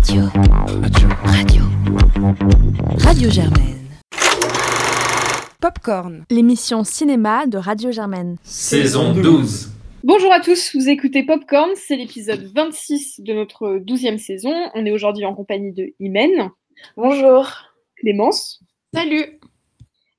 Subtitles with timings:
[0.00, 0.22] Radio.
[0.80, 1.08] Radio.
[1.24, 1.62] Radio.
[3.00, 3.86] Radio Germaine.
[5.60, 8.36] Popcorn, l'émission cinéma de Radio Germaine.
[8.42, 9.70] Saison 12.
[10.02, 14.54] Bonjour à tous, vous écoutez Popcorn, c'est l'épisode 26 de notre 12e saison.
[14.74, 16.48] On est aujourd'hui en compagnie de Imen.
[16.96, 17.52] Bonjour.
[17.96, 18.64] Clémence.
[18.94, 19.38] Salut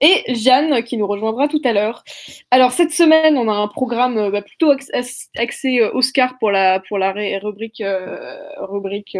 [0.01, 2.03] et Jeanne qui nous rejoindra tout à l'heure.
[2.49, 6.79] Alors cette semaine, on a un programme euh, bah, plutôt axé euh, Oscar pour la
[6.79, 9.17] pour la rubrique euh, rubrique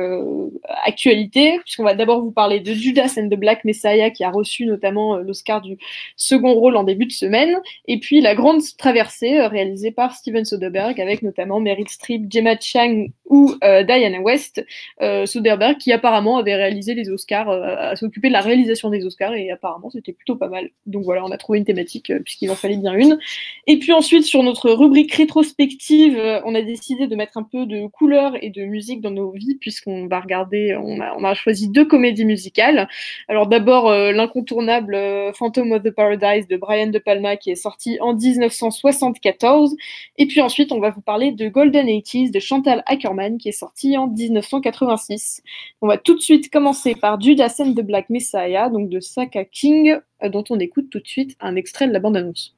[0.86, 4.66] actualité, puisqu'on va d'abord vous parler de Judas and the Black Messiah qui a reçu
[4.66, 5.78] notamment l'Oscar du
[6.16, 11.00] second rôle en début de semaine, et puis La Grande Traversée réalisée par Steven Soderbergh
[11.00, 14.66] avec notamment Meryl Streep, Gemma Chang ou Diana West.
[15.00, 19.52] Soderbergh qui apparemment avait réalisé les Oscars, à s'occuper de la réalisation des Oscars et
[19.52, 20.71] apparemment c'était plutôt pas mal.
[20.88, 23.20] Donc voilà, on a trouvé une thématique euh, puisqu'il en fallait bien une.
[23.68, 27.68] Et puis ensuite, sur notre rubrique rétrospective, euh, on a décidé de mettre un peu
[27.68, 31.86] de couleur et de musique dans nos vies puisqu'on va regarder, on a, choisi deux
[31.86, 32.90] comédies musicales.
[33.28, 34.98] Alors d'abord, euh, l'incontournable
[35.36, 39.76] Phantom of the Paradise de Brian De Palma qui est sorti en 1974.
[40.18, 43.54] Et puis ensuite, on va vous parler de Golden 80 de Chantal Ackerman qui est
[43.54, 45.42] sorti en 1986.
[45.82, 49.46] On va tout de suite commencer par Judas and the Black Messiah, donc de Saka
[49.46, 50.00] King,
[50.30, 52.54] dont on écoute tout de suite un extrait de la bande-annonce.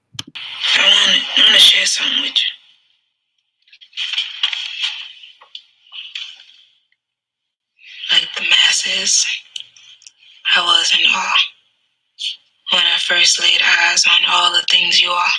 [10.55, 11.33] I was in awe
[12.73, 15.33] when I first laid eyes on all the things you are.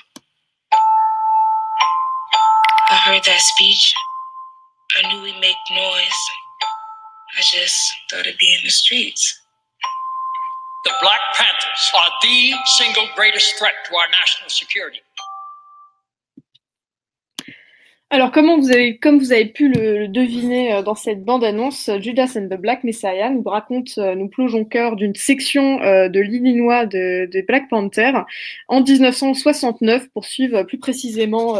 [2.91, 3.95] I heard that speech.
[4.99, 6.21] I knew we'd make noise.
[7.39, 7.77] I just
[8.11, 9.41] thought it'd be in the streets.
[10.85, 15.01] The Black Panthers are the single greatest threat to our national security.
[18.15, 22.37] Alors, comme vous avez, comme vous avez pu le, deviner euh, dans cette bande-annonce, Judas
[22.37, 26.21] and the Black Messiah nous raconte, euh, nous plonge au cœur d'une section euh, de
[26.21, 28.13] l'Illinois de, Black Panther
[28.69, 31.59] en 1969 pour suivre plus précisément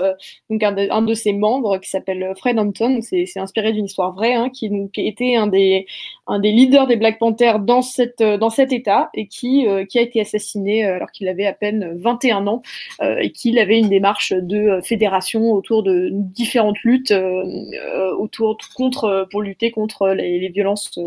[0.49, 3.01] donc un de, ses membres qui s'appelle Fred Hampton.
[3.03, 5.87] C'est inspiré d'une histoire vraie, hein, qui, qui, était un des,
[6.29, 10.03] un des leaders des Black Panthers dans, cette, dans cet État et qui, qui a
[10.03, 12.63] été assassiné alors qu'il avait à peine 21 ans
[13.03, 16.11] et qu'il avait une démarche de fédération autour de
[16.45, 20.99] différentes luttes euh, euh, autour contre euh, pour lutter contre les, violences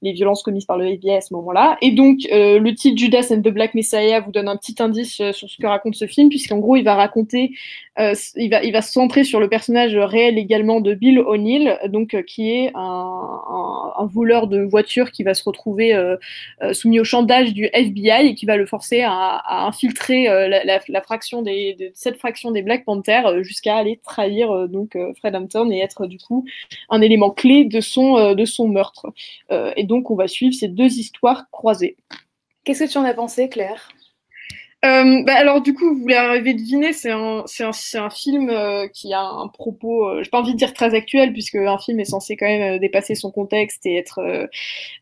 [0.00, 1.76] les violences commises par le FBI à ce moment-là.
[1.82, 5.48] Et donc le titre Judas and the Black Messiah vous donne un petit indice sur
[5.48, 7.52] ce que raconte ce film puisqu'en gros il va raconter
[7.98, 12.20] il va il va se centrer sur le personnage réel également de Bill O'Neill donc
[12.24, 15.94] qui est un, voleur de voitures qui va se retrouver
[16.72, 21.74] soumis au chantage du FBI et qui va le forcer à, infiltrer la, fraction des
[21.78, 25.78] de cette fraction des Black Panthers jusqu'à aller trahir euh, donc euh, Fred Hampton et
[25.78, 26.44] être du coup
[26.88, 29.06] un élément clé de son, euh, de son meurtre.
[29.50, 31.96] et donc on va suivre ces deux histoires croisées.
[32.64, 33.90] Qu'est-ce que tu en as pensé, Claire?
[34.84, 37.70] Bah, alors du coup, vous l'avez deviné, c'est un, c'est un,
[38.04, 38.52] un, film
[38.92, 42.00] qui a un propos, euh, j'ai pas envie de dire très actuel, puisque un film
[42.00, 44.48] est censé quand même dépasser son contexte et être,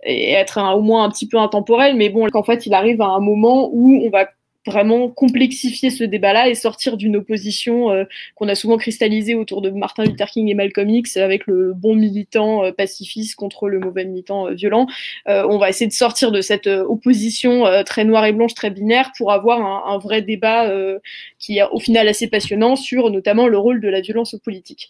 [0.05, 3.07] et être au moins un petit peu intemporel, mais bon, qu'en fait, il arrive à
[3.07, 4.29] un moment où on va
[4.67, 8.05] vraiment complexifier ce débat-là et sortir d'une opposition euh,
[8.35, 11.95] qu'on a souvent cristallisée autour de Martin Luther King et Malcolm X avec le bon
[11.95, 14.87] militant euh, pacifiste contre le mauvais militant euh, violent.
[15.27, 19.33] on va essayer de sortir de cette opposition très noire et blanche, très binaire, pour
[19.33, 20.71] avoir un, un vrai débat
[21.39, 24.89] qui est au final assez passionnant sur notamment le rôle de la violence politique.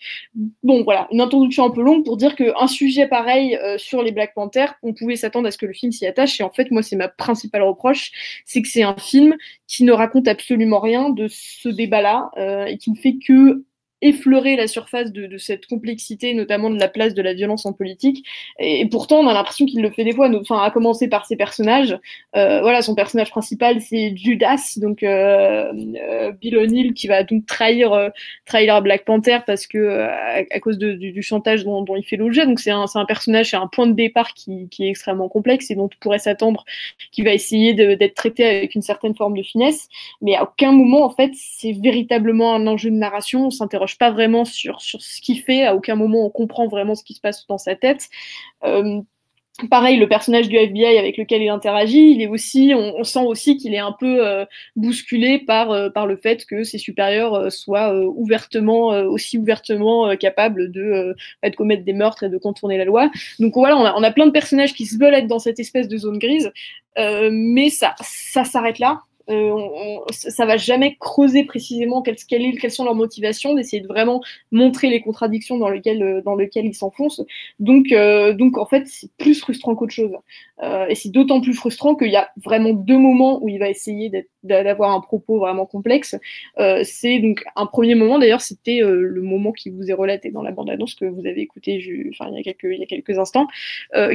[0.62, 4.34] Bon, voilà, une introduction un peu longue pour dire qu'un sujet pareil sur les Black
[4.34, 6.41] Panthers, on pouvait s'attendre à ce que le film s'y attache.
[6.41, 8.10] Et en fait, moi, c'est ma principale reproche,
[8.44, 9.37] c'est que c'est un film
[9.70, 13.64] qui ne raconte absolument rien de ce débat-là euh, et qui ne fait que
[14.03, 18.27] effleurer la surface de, cette complexité, notamment de la place de la violence en politique.
[18.59, 21.37] Et, pourtant, on a l'impression qu'il le fait des fois, enfin, à commencer par ses
[21.37, 21.99] personnages.
[22.37, 27.47] Euh, voilà, son personnage principal, c'est Judas, donc euh, euh, Bill O'Neill, qui va donc
[27.47, 28.11] trahir,
[28.47, 30.06] trahir Black Panther parce que
[30.50, 32.47] à, cause du, chantage dont, il fait l'objet.
[32.47, 35.70] Donc c'est un, un, personnage, c'est un point de départ qui, qui, est extrêmement complexe
[35.70, 36.64] et dont on pourrait s'attendre
[37.12, 39.88] qu'il va essayer d'être traité avec une certaine forme de finesse.
[40.23, 43.47] Mais à aucun moment, en fait, c'est véritablement un enjeu de narration.
[43.47, 45.64] On s'interroge pas vraiment sur, sur ce qu'il fait.
[45.64, 48.08] À aucun moment on comprend vraiment ce qui se passe dans sa tête.
[48.64, 49.00] Euh,
[49.70, 53.56] pareil, le personnage du FBI avec lequel il interagit, il est aussi, on, sent aussi
[53.58, 54.44] qu'il est un peu euh,
[54.76, 61.14] bousculé par, euh, par le fait que ses supérieurs soient ouvertement, aussi ouvertement capables de,
[61.42, 63.10] de, commettre des meurtres et de contourner la loi.
[63.38, 65.60] Donc voilà, on a, on a plein de personnages qui se veulent être dans cette
[65.60, 66.50] espèce de zone grise,
[66.96, 69.02] mais ça, ça s'arrête là.
[69.31, 74.21] On, ça va jamais creuser précisément quelles, sont leurs motivations, d'essayer de vraiment
[74.53, 77.23] montrer les contradictions dans lesquelles, lesquelles ils s'enfoncent.
[77.59, 77.88] Donc,
[78.37, 80.12] donc, en fait, c'est plus frustrant qu'autre chose.
[80.88, 84.11] et c'est d'autant plus frustrant qu'il y a vraiment deux moments où il va essayer
[84.42, 86.16] d'avoir un propos vraiment complexe.
[86.84, 90.50] c'est donc un premier moment, d'ailleurs, c'était le moment qui vous est relaté dans la
[90.50, 91.78] bande-annonce que vous avez écouté
[92.10, 93.46] enfin, il, y a quelques, instants,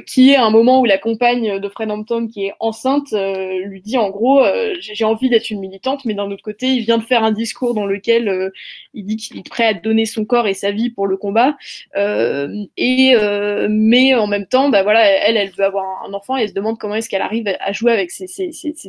[0.05, 3.97] qui est un moment où la compagne de Fred Hampton, qui est enceinte, lui dit
[3.97, 4.41] en gros,
[4.79, 7.73] j'ai envie d'être une militante, mais d'un autre côté, il vient de faire un discours
[7.73, 8.49] dans lequel euh,
[8.93, 11.57] il dit qu'il est prêt à donner son corps et sa vie pour le combat.
[11.95, 16.37] Euh, et euh, mais en même temps, bah voilà, elle, elle veut avoir un enfant
[16.37, 18.27] et elle se demande comment est-ce qu'elle arrive à jouer avec ces,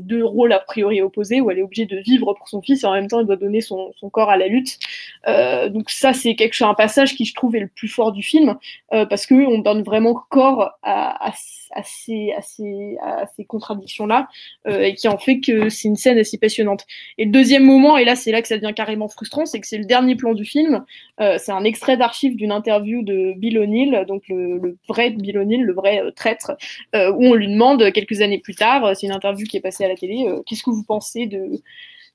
[0.03, 2.87] deux rôles a priori opposés, où elle est obligée de vivre pour son fils et
[2.87, 4.79] en même temps elle doit donner son, corps à la lutte.
[5.27, 8.23] donc ça, c'est quelque chose, un passage qui je trouve est le plus fort du
[8.23, 8.57] film
[8.91, 11.33] parce que on donne vraiment corps à,
[11.85, 14.29] ces, à ces, à ces contradictions-là
[14.69, 16.85] et qui en fait que c'est une scène assez passionnante.
[17.19, 19.67] Et le deuxième moment, et là c'est là que ça devient carrément frustrant, c'est que
[19.67, 20.85] c'est le dernier plan du film.
[21.21, 25.63] Euh, c'est un extrait d'archives d'une interview de Bill O'Neill, donc le, vrai Bill O'Neill,
[25.63, 26.53] le vrai euh, traître,
[26.95, 29.85] euh, où on lui demande quelques années plus tard, c'est une interview qui est passée
[29.85, 31.16] à la télé, qu'est-ce que vous pensez?
[31.25, 31.63] De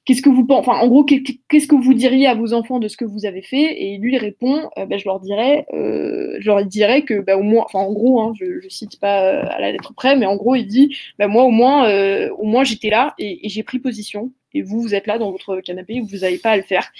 [0.06, 2.98] qu'est-ce que vous enfin, en gros, qu'est-ce que vous diriez à vos enfants de ce
[2.98, 3.84] que vous avez fait?
[3.84, 7.44] Et lui, répond, euh, bah, je leur dirais, euh, je leur dirais que, bah, au
[7.44, 10.26] moins, enfin, en gros, hein, je, je cite pas euh, à la lettre près, mais
[10.26, 11.90] en gros, il dit, bah, moi, au moins,
[12.32, 14.32] au moins, j'étais là et, j'ai pris position.
[14.54, 16.92] Et vous, vous êtes là dans votre canapé, vous n'avez pas à le faire.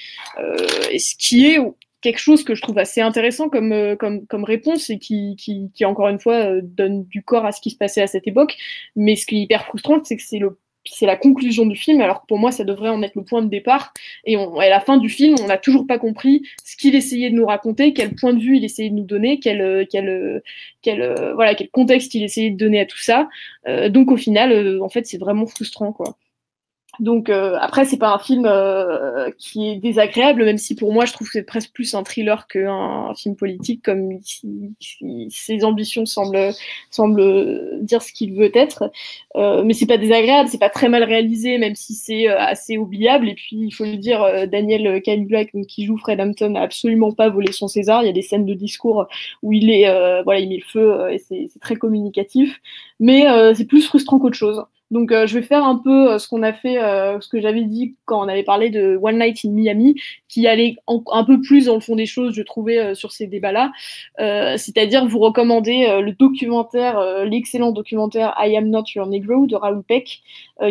[0.92, 1.60] et ce qui est
[2.02, 5.86] quelque chose que je trouve assez intéressant comme, comme, comme réponse et qui, qui, qui,
[5.86, 8.56] encore une fois, donne du corps à ce qui se passait à cette époque.
[8.96, 12.02] Mais ce qui est hyper frustrant, c'est que c'est le c'est la conclusion du film,
[12.02, 13.94] alors que pour moi, ça devrait en être le point de départ.
[14.26, 17.36] Et à la fin du film, on n'a toujours pas compris ce qu'il essayait de
[17.36, 20.42] nous raconter, quel point de vue il essayait de nous donner, quel, quel,
[20.82, 23.30] quel, voilà, quel contexte il essayait de donner à tout ça.
[23.68, 26.18] Euh, donc au final, euh, en fait, c'est vraiment frustrant, quoi.
[27.00, 31.06] Donc euh, après, c'est pas un film euh, qui est désagréable, même si pour moi,
[31.06, 36.52] je trouve que c'est presque plus un thriller qu'un film politique, comme ses ambitions semblent,
[36.90, 38.92] semblent dire ce qu'il veut être.
[39.36, 42.78] Euh, mais c'est pas désagréable, c'est pas très mal réalisé, même si c'est euh, assez
[42.78, 43.30] oubliable.
[43.30, 47.12] Et puis, il faut le dire, euh, Daniel Kaluuya, qui joue Fred Hampton, n'a absolument
[47.12, 48.04] pas volé son César.
[48.04, 49.08] Il y a des scènes de discours
[49.42, 49.84] où il est,
[50.24, 52.60] voilà, il met le feu et c'est très communicatif.
[53.00, 54.64] Mais c'est plus frustrant qu'autre chose.
[54.92, 57.40] Donc, euh, je vais faire un peu euh, ce qu'on a fait, euh, ce que
[57.40, 59.96] j'avais dit quand on avait parlé de One Night in Miami,
[60.28, 63.72] qui allait un peu plus dans le fond des choses, je trouvais, sur ces débats-là.
[64.58, 70.22] C'est-à-dire vous recommander le documentaire, l'excellent documentaire I Am Not Your Negro de Raoul Peck,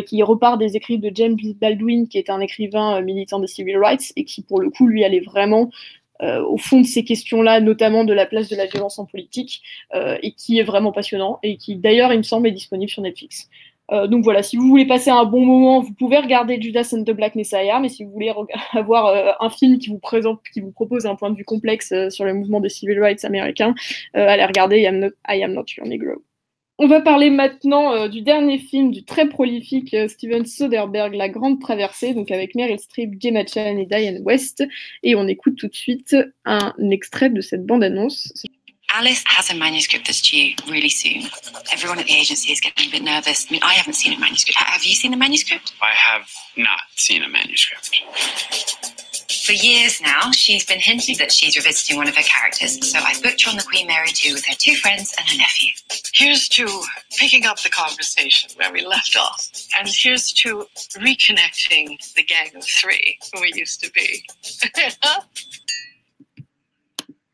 [0.07, 4.13] qui repart des écrits de James Baldwin, qui est un écrivain militant des civil rights
[4.15, 5.69] et qui, pour le coup, lui, allait vraiment
[6.19, 9.61] au fond de ces questions-là, notamment de la place de la violence en politique,
[9.93, 13.49] et qui est vraiment passionnant, et qui d'ailleurs, il me semble, est disponible sur Netflix.
[13.91, 17.03] Euh, donc voilà, si vous voulez passer un bon moment, vous pouvez regarder Judas and
[17.03, 18.31] the Black Messiah, mais si vous voulez
[18.73, 21.91] avoir euh, un film qui vous présente, qui vous propose un point de vue complexe
[21.91, 23.75] euh, sur le mouvement des civil rights américains,
[24.13, 26.23] allez regarder I Am, Not, I Am Not Your Negro.
[26.77, 32.15] On va parler maintenant du dernier film du très prolifique Steven Soderbergh, La Grande Traversée,
[32.15, 34.63] donc avec Meryl Streep, Gemma Chan et Diane West.
[35.03, 38.33] Et on écoute tout de suite un extrait de cette bande-annonce.
[38.93, 41.23] Alice has a manuscript that's due really soon.
[41.71, 43.47] Everyone at the agency is getting a bit nervous.
[43.49, 44.57] I mean, I haven't seen a manuscript.
[44.57, 45.73] Have you seen the manuscript?
[45.81, 47.89] I have not seen a manuscript.
[49.45, 52.85] For years now, she's been hinting that she's revisiting one of her characters.
[52.91, 55.37] So I booked her on the Queen Mary 2 with her two friends and her
[55.37, 55.71] nephew.
[56.13, 56.67] Here's to
[57.17, 59.49] picking up the conversation where we left off.
[59.79, 60.65] And here's to
[60.97, 64.25] reconnecting the gang of three who we used to be.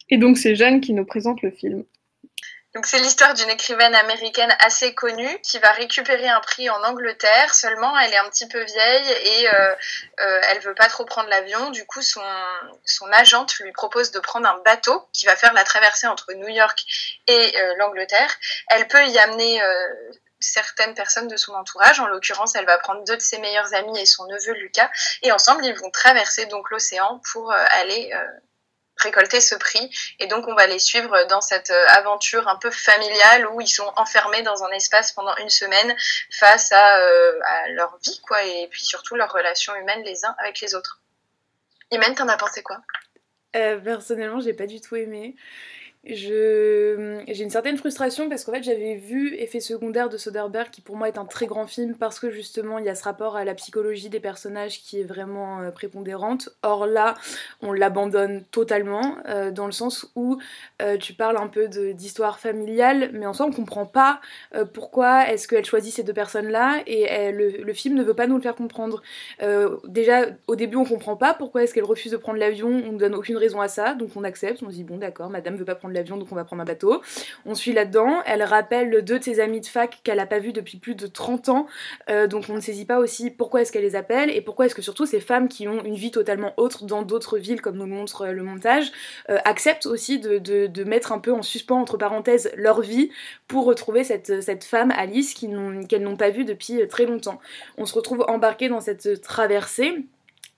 [0.10, 1.84] Et donc c'est Jeanne qui nous présente le film.
[2.78, 7.56] Donc c'est l'histoire d'une écrivaine américaine assez connue qui va récupérer un prix en Angleterre.
[7.56, 9.74] Seulement, elle est un petit peu vieille et euh,
[10.20, 11.72] euh, elle veut pas trop prendre l'avion.
[11.72, 12.22] Du coup, son,
[12.86, 16.50] son agente lui propose de prendre un bateau qui va faire la traversée entre New
[16.50, 16.84] York
[17.26, 18.32] et euh, l'Angleterre.
[18.68, 19.88] Elle peut y amener euh,
[20.40, 22.00] certaines personnes de son entourage.
[22.00, 24.92] En l'occurrence, elle va prendre deux de ses meilleurs amis et son neveu Lucas.
[25.24, 28.14] Et ensemble, ils vont traverser donc l'océan pour aller
[29.00, 29.90] récolter ce prix.
[30.20, 33.68] Et donc, on va les suivre dans cette euh, aventure un peu familiale où ils
[33.68, 35.96] sont enfermés dans un espace pendant une semaine
[36.32, 40.36] face à, euh, à leur vie, quoi, et puis surtout leurs relations humaines les uns
[40.40, 41.02] avec les autres.
[41.92, 42.82] Imen, t'en as pensé quoi?
[43.56, 45.36] Euh, Personnellement, j'ai pas du tout aimé.
[46.16, 50.96] J'ai une certaine frustration parce qu'en fait j'avais vu Effet secondaire de Soderbergh qui pour
[50.96, 53.44] moi est un très grand film parce que justement il y a ce rapport à
[53.44, 56.50] la psychologie des personnages qui est vraiment euh, prépondérante.
[56.64, 57.16] Or là
[57.62, 60.38] on l'abandonne totalement euh, dans le sens où
[60.82, 64.22] euh, tu parles un peu d'histoire familiale mais en soi on comprend pas
[64.74, 68.28] pourquoi est-ce qu'elle choisit ces deux personnes là et le, le, film ne veut pas
[68.28, 69.02] nous le faire comprendre.
[69.86, 72.98] déjà au début on comprend pas pourquoi est-ce qu'elle refuse de prendre l'avion, on ne
[72.98, 75.66] donne aucune raison à ça donc on accepte, on se dit bon d'accord madame veut
[75.66, 77.02] pas prendre donc on va prendre un bateau.
[77.46, 78.22] On suit là-dedans.
[78.26, 81.08] Elle rappelle deux de ses amis de fac qu'elle a pas vu depuis plus de
[81.08, 81.68] 30 ans.
[82.10, 84.76] Euh, donc on ne saisit pas aussi pourquoi est-ce qu'elle les appelle et pourquoi est-ce
[84.76, 87.86] que surtout ces femmes qui ont une vie totalement autre dans d'autres villes, comme nous
[87.86, 88.92] le montre euh, le montage,
[89.30, 93.10] euh, acceptent aussi de, mettre un peu en suspens, entre parenthèses, leur vie
[93.48, 97.40] pour retrouver cette, cette femme, Alice, qu'elles n'ont pas vue depuis très longtemps.
[97.78, 100.06] On se retrouve embarqué dans cette traversée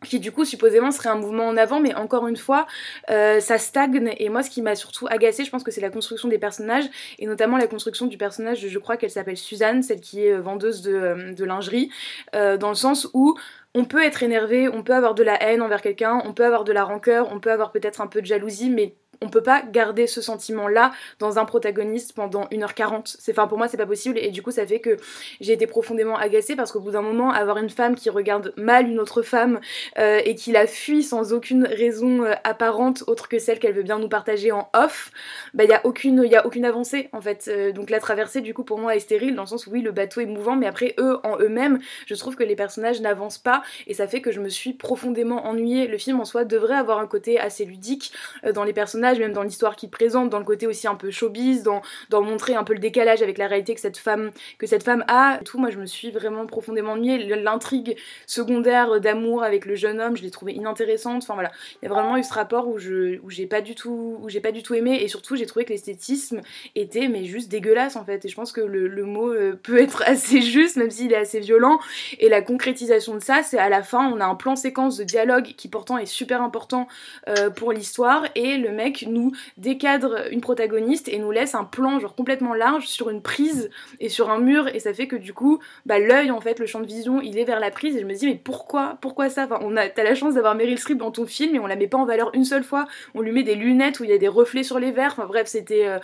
[0.06, 2.68] qui du coup supposément serait un mouvement en avant, mais encore une fois,
[3.10, 4.14] euh, ça stagne.
[4.18, 6.86] Et moi, ce qui m'a surtout agacé, je pense que c'est la construction des personnages,
[7.18, 10.42] et notamment la construction du personnage, je crois qu'elle s'appelle Suzanne, celle qui est euh,
[10.42, 11.90] vendeuse de, euh, de lingerie,
[12.34, 13.38] dans le sens où
[13.76, 16.64] on peut être énervé, on peut avoir de la haine envers quelqu'un, on peut avoir
[16.64, 19.62] de la rancœur, on peut avoir peut-être un peu de jalousie, mais on peut pas
[19.62, 23.16] garder ce sentiment-là dans un protagoniste pendant 1h40.
[23.20, 24.18] C'est, enfin, pour moi, c'est pas possible.
[24.18, 24.98] Et du coup, ça fait que
[25.42, 28.88] j'ai été profondément agacée parce qu'au bout d'un moment, avoir une femme qui regarde mal
[28.88, 29.60] une autre femme
[29.98, 33.84] euh, et qui la fuit sans aucune raison euh, apparente autre que celle qu'elle veut
[33.84, 35.12] bien nous partager en off,
[35.54, 37.50] bah, il y a aucune, y a aucune avancée, en fait.
[37.50, 39.82] Euh, donc, la traversée, du coup, pour moi, est stérile dans le sens où, oui,
[39.82, 43.38] le bateau est mouvant, mais après, eux, en eux-mêmes, je trouve que les personnages n'avancent
[43.38, 45.88] pas et ça fait que je me suis profondément ennuyée.
[45.88, 48.14] Le film, en soi, devrait avoir un côté assez ludique
[48.54, 51.64] dans les personnages même dans l'histoire qu'il présente, dans le côté aussi un peu showbiz,
[51.64, 54.84] dans, dans montrer un peu le décalage avec la réalité que cette femme, que cette
[54.84, 55.40] femme a.
[55.44, 57.18] tout, moi je me suis vraiment profondément ennuyée.
[57.36, 57.98] L'intrigue
[58.28, 61.24] secondaire d'amour avec le jeune homme, je l'ai trouvé inintéressante.
[61.24, 61.52] Enfin voilà,
[61.82, 64.30] il y a vraiment eu ce rapport où je où j'ai pas du tout où
[64.30, 66.42] j'ai pas du tout aimé et surtout j'ai trouvé que l'esthétisme
[66.76, 68.26] était mais juste dégueulasse en fait.
[68.26, 71.18] Et je pense que le, le mot euh, peut être assez juste même s'il est
[71.18, 71.80] assez violent.
[72.20, 75.04] Et la concrétisation de ça, c'est à la fin on a un plan séquence de
[75.04, 76.88] dialogue qui pourtant est super important
[77.28, 82.00] euh, pour l'histoire et le mec nous décadre une protagoniste et nous laisse un plan
[82.00, 84.68] genre complètement large sur une prise et sur un mur.
[84.74, 87.38] Et ça fait que du coup bah l'œil en fait le champ de vision il
[87.38, 87.96] est vers la prise.
[87.96, 88.98] Et je me dis mais pourquoi?
[89.02, 89.46] Pourquoi ça?
[89.46, 91.76] Enfin on a t'as la chance d'avoir Meryl Streep dans ton film et on la
[91.76, 92.88] met pas en valeur une seule fois.
[93.16, 95.14] On lui met des lunettes où il y a des reflets sur les verres.
[95.18, 96.00] Enfin bref c'était euh,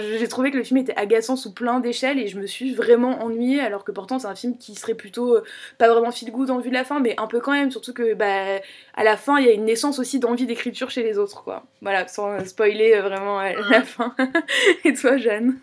[0.00, 3.22] j'ai trouvé que le film était agaçant sous plein d'échelles et je me suis vraiment
[3.22, 5.44] ennuyée alors que pourtant c'est un film qui serait plutôt euh,
[5.78, 7.70] pas vraiment feel good en vue de la fin mais un peu quand même.
[7.70, 8.60] Surtout que bah
[8.94, 11.64] à la fin il y a une naissance aussi d'envie d'écriture chez les autres quoi.
[11.80, 14.14] Voilà sans spoiler euh, vraiment à la fin.
[14.84, 15.58] Et toi, Jeanne?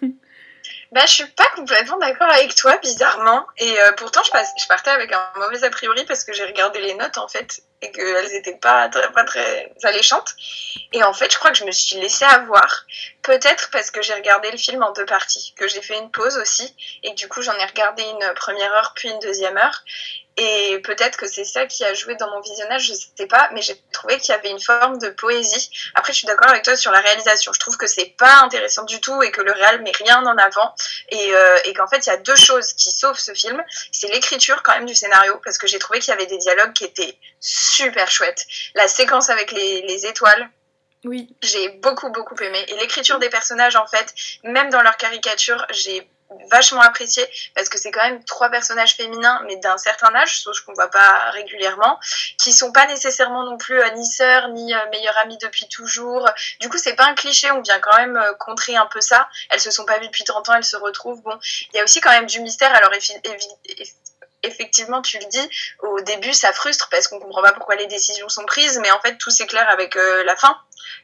[0.91, 3.47] Bah, je suis pas complètement d'accord avec toi, bizarrement.
[3.57, 6.79] Et euh, pourtant, je, je, partais avec un mauvais a priori parce que j'ai regardé
[6.81, 10.35] les notes, en fait, et qu'elles étaient pas très, pas très alléchantes.
[10.91, 12.85] Et en fait, je crois que je me suis laissée avoir.
[13.21, 16.37] Peut-être parce que j'ai regardé le film en deux parties, que j'ai fait une pause
[16.37, 19.83] aussi, et que du coup, j'en ai regardé une première heure puis une deuxième heure.
[20.37, 23.61] Et peut-être que c'est ça qui a joué dans mon visionnage, je sais pas, mais
[23.61, 25.69] j'ai trouvé qu'il y avait une forme de poésie.
[25.93, 27.51] Après, je suis d'accord avec toi sur la réalisation.
[27.51, 30.37] Je trouve que c'est pas intéressant du tout et que le réel met rien en
[30.37, 30.73] avant.
[31.09, 33.61] Et, euh, et qu'en fait, il y a deux choses qui sauvent ce film.
[33.91, 36.73] C'est l'écriture quand même du scénario, parce que j'ai trouvé qu'il y avait des dialogues
[36.73, 38.45] qui étaient super chouettes.
[38.75, 40.49] La séquence avec les, les étoiles,
[41.03, 41.35] oui.
[41.41, 42.63] J'ai beaucoup, beaucoup aimé.
[42.67, 46.07] Et l'écriture des personnages, en fait, même dans leur caricature, j'ai
[46.49, 50.59] vachement apprécié parce que c'est quand même trois personnages féminins mais d'un certain âge chose
[50.61, 51.99] qu'on voit pas régulièrement
[52.37, 56.29] qui sont pas nécessairement non plus euh, ni sœurs ni euh, meilleures amies depuis toujours.
[56.59, 59.29] Du coup c'est pas un cliché on vient quand même euh, contrer un peu ça.
[59.49, 61.21] Elles se sont pas vues depuis 30 ans elles se retrouvent.
[61.21, 61.37] Bon
[61.73, 62.73] il y a aussi quand même du mystère.
[62.73, 62.91] Alors
[64.43, 68.27] effectivement, tu le dis, au début, ça frustre parce qu'on comprend pas pourquoi les décisions
[68.27, 70.57] sont prises, mais en fait, tout s'éclaire avec la fin.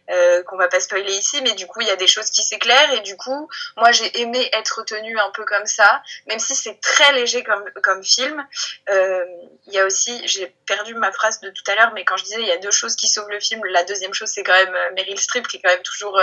[0.10, 2.42] Euh, qu'on va pas spoiler ici, mais du coup il y a des choses qui
[2.42, 6.56] s'éclairent et du coup moi j'ai aimé être tenue un peu comme ça, même si
[6.56, 8.48] c'est très léger comme, comme film.
[8.90, 9.26] Euh,
[9.66, 12.24] il y a aussi, j'ai perdu ma phrase de tout à l'heure, mais quand je
[12.24, 14.54] disais il y a deux choses qui sauvent le film, la deuxième chose c'est quand
[14.54, 16.22] même euh, Meryl Streep qui est quand même toujours,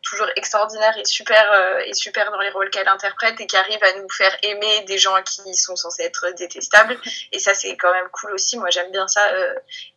[0.00, 3.92] toujours extraordinaire et super, et super dans les rôles qu'elle interprète et qui arrive à
[4.00, 6.98] nous faire aimer des gens qui sont censés être détestables.
[7.32, 9.22] Et ça c'est quand même cool aussi, moi j'aime bien ça,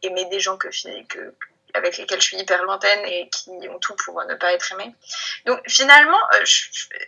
[0.02, 0.68] aimer des gens que,
[1.08, 1.34] que
[1.74, 4.94] avec lesquels je suis hyper lointaine et qui ont tout pour ne pas être aimés.
[5.46, 6.44] Donc finalement, euh,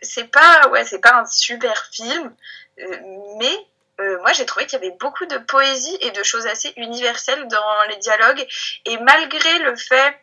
[0.01, 2.33] c'est pas ouais, c'est pas un super film,
[2.79, 2.97] euh,
[3.39, 3.55] mais
[3.99, 7.47] euh, moi j'ai trouvé qu'il y avait beaucoup de poésie et de choses assez universelles
[7.47, 8.45] dans les dialogues
[8.85, 10.17] et malgré le fait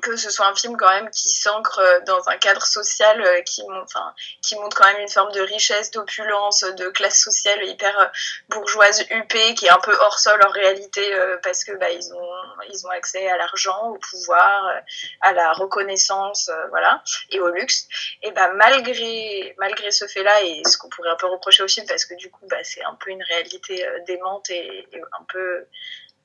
[0.00, 3.42] que ce soit un film quand même qui s'ancre euh, dans un cadre social euh,
[3.42, 7.98] qui, enfin, qui montre quand même une forme de richesse, d'opulence, de classe sociale hyper
[7.98, 8.06] euh,
[8.48, 11.02] bourgeoise huppée, qui est un peu hors sol en réalité
[11.42, 12.32] parce que bah, ils ont
[12.72, 14.72] ils ont accès à l'argent, au pouvoir,
[15.20, 17.88] à la reconnaissance, voilà, et au luxe.
[18.22, 21.86] Et bah malgré malgré ce fait-là et ce qu'on pourrait un peu reprocher au film
[21.86, 25.66] parce que du coup bah c'est un peu une réalité démente et, et un peu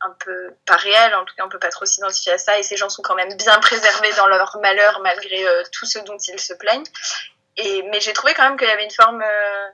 [0.01, 2.63] un peu pas réel, en tout cas on peut pas trop s'identifier à ça, et
[2.63, 6.17] ces gens sont quand même bien préservés dans leur malheur malgré euh, tout ce dont
[6.17, 6.85] ils se plaignent.
[7.57, 9.67] Et, mais j'ai trouvé quand même qu'il y avait une forme euh,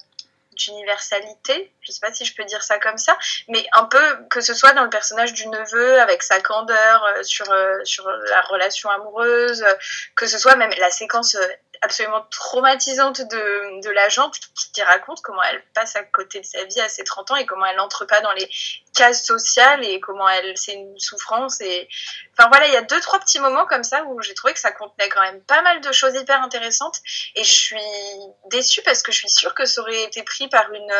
[0.54, 3.18] d'universalité, je sais pas si je peux dire ça comme ça,
[3.50, 7.24] mais un peu que ce soit dans le personnage du neveu avec sa candeur euh,
[7.24, 7.46] sur,
[7.84, 9.66] sur la relation amoureuse,
[10.16, 11.36] que ce soit même la séquence
[11.84, 14.40] absolument traumatisante de, de l'agente
[14.74, 17.46] qui, raconte comment elle passe à côté de sa vie à ses 30 ans et
[17.46, 18.50] comment elle n'entre pas dans les
[18.94, 21.88] cases sociales et comment elle c'est une souffrance et
[22.38, 24.60] enfin voilà il y a deux trois petits moments comme ça où j'ai trouvé que
[24.60, 27.00] ça contenait quand même pas mal de choses hyper intéressantes
[27.36, 27.78] et je suis
[28.50, 30.94] déçue parce que je suis sûre que ça aurait été pris par une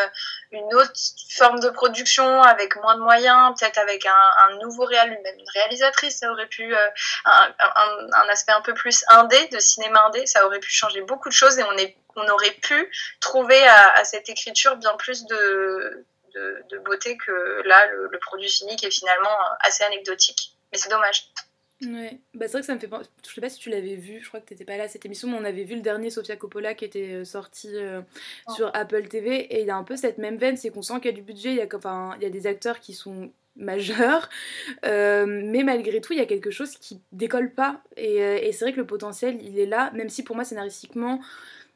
[0.50, 0.92] une autre
[1.30, 6.18] forme de production avec moins de moyens peut-être avec un, nouveau réal même une réalisatrice
[6.18, 6.86] ça aurait pu euh,
[7.24, 11.34] un, aspect un peu plus indé de cinéma indé ça aurait pu changer beaucoup de
[11.34, 16.78] choses et on est on aurait pu trouver à cette écriture bien plus de de,
[16.78, 20.56] beauté que là, le, produit fini qui est finalement assez anecdotique.
[20.72, 21.30] Mais c'est dommage.
[21.82, 22.88] Ouais, bah c'est vrai que ça me fait
[23.26, 25.04] Je sais pas si tu l'avais vu, je crois que t'étais pas là à cette
[25.04, 28.00] émission, mais on avait vu le dernier Sofia Coppola qui était euh, sorti euh,
[28.46, 28.52] oh.
[28.52, 30.94] sur Apple TV et il y a un peu cette même veine, c'est qu'on sent
[30.96, 32.94] qu'il y a du budget, il y a, enfin, il y a des acteurs qui
[32.94, 34.28] sont majeurs,
[34.86, 38.64] euh, mais malgré tout, il y a quelque chose qui décolle pas et, et c'est
[38.64, 41.20] vrai que le potentiel il est là, même si pour moi scénaristiquement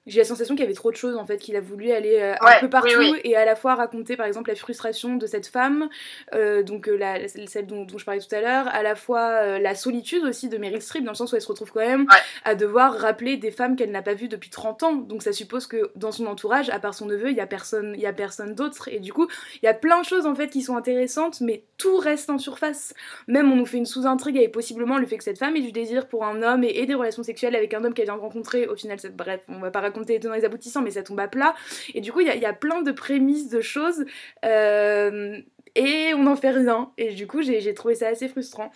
[0.07, 2.19] j'ai la sensation qu'il y avait trop de choses en fait, qu'il a voulu aller
[2.19, 5.47] euh, un peu partout et à la fois raconter par exemple la frustration de cette
[5.47, 5.89] femme,
[6.35, 9.75] euh, donc euh, la, celle dont, je parlais tout à l'heure, à la fois la
[9.75, 12.07] solitude aussi de Meryl Streep dans le sens où elle se retrouve quand même
[12.45, 14.95] à devoir rappeler des femmes qu'elle n'a pas vues depuis 30 ans.
[14.95, 17.93] Donc ça suppose que dans son entourage, à part son neveu, il y a personne,
[17.95, 19.29] il y a personne d'autre et du coup
[19.63, 22.39] il y a plein de choses en fait qui sont intéressantes, mais tout reste en
[22.39, 22.95] surface.
[23.27, 25.73] Même on nous fait une sous-intrigue avec possiblement le fait que cette femme ait du
[25.73, 28.21] désir pour un homme et, ait des relations sexuelles avec un homme qu'elle vient de
[28.21, 28.67] rencontrer.
[28.67, 31.55] Au final, bref, on va pas raconter raconter les aboutissants, mais ça tombe à plat.
[31.95, 34.05] Et du coup, il y, y, a plein de prémices de choses.
[34.45, 35.41] Euh,
[35.75, 36.93] et on n'en fait rien.
[36.97, 38.73] Et du coup, j'ai trouvé ça assez frustrant.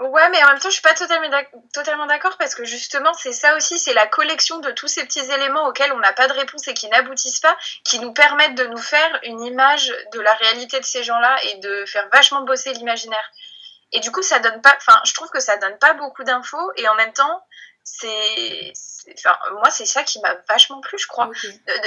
[0.00, 3.54] Ouais, mais en même temps, je suis pas totalement d'accord parce que justement, c'est ça
[3.56, 6.66] aussi, c'est la collection de tous ces petits éléments auxquels on n'a pas de réponse
[6.68, 10.80] et qui n'aboutissent pas, qui nous permettent de nous faire une image de la réalité
[10.80, 13.30] de ces gens-là et de faire vachement bosser l'imaginaire.
[13.92, 16.72] Et du coup, ça donne pas, enfin, je trouve que ça donne pas beaucoup d'infos
[16.76, 17.44] et en même temps,
[17.84, 18.72] c'est
[19.14, 21.30] enfin, moi c'est ça qui m'a vachement plu je crois.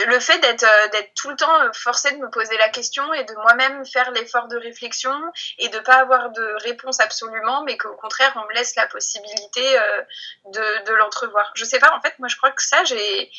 [0.07, 3.13] Le fait d'être euh, d'être tout le temps euh, forcé de me poser la question
[3.13, 5.15] et de moi-même faire l'effort de réflexion
[5.60, 9.79] et de pas avoir de réponse absolument mais qu'au contraire on me laisse la possibilité
[9.79, 10.01] euh,
[10.45, 11.51] de, de l'entrevoir.
[11.56, 13.32] Je sais pas en fait moi je crois que ça j'ai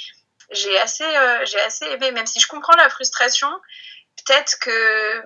[0.50, 1.10] j'ai assez
[1.44, 2.12] j'ai assez aimé.
[2.12, 3.50] Même si je comprends la frustration
[4.24, 5.22] peut-être que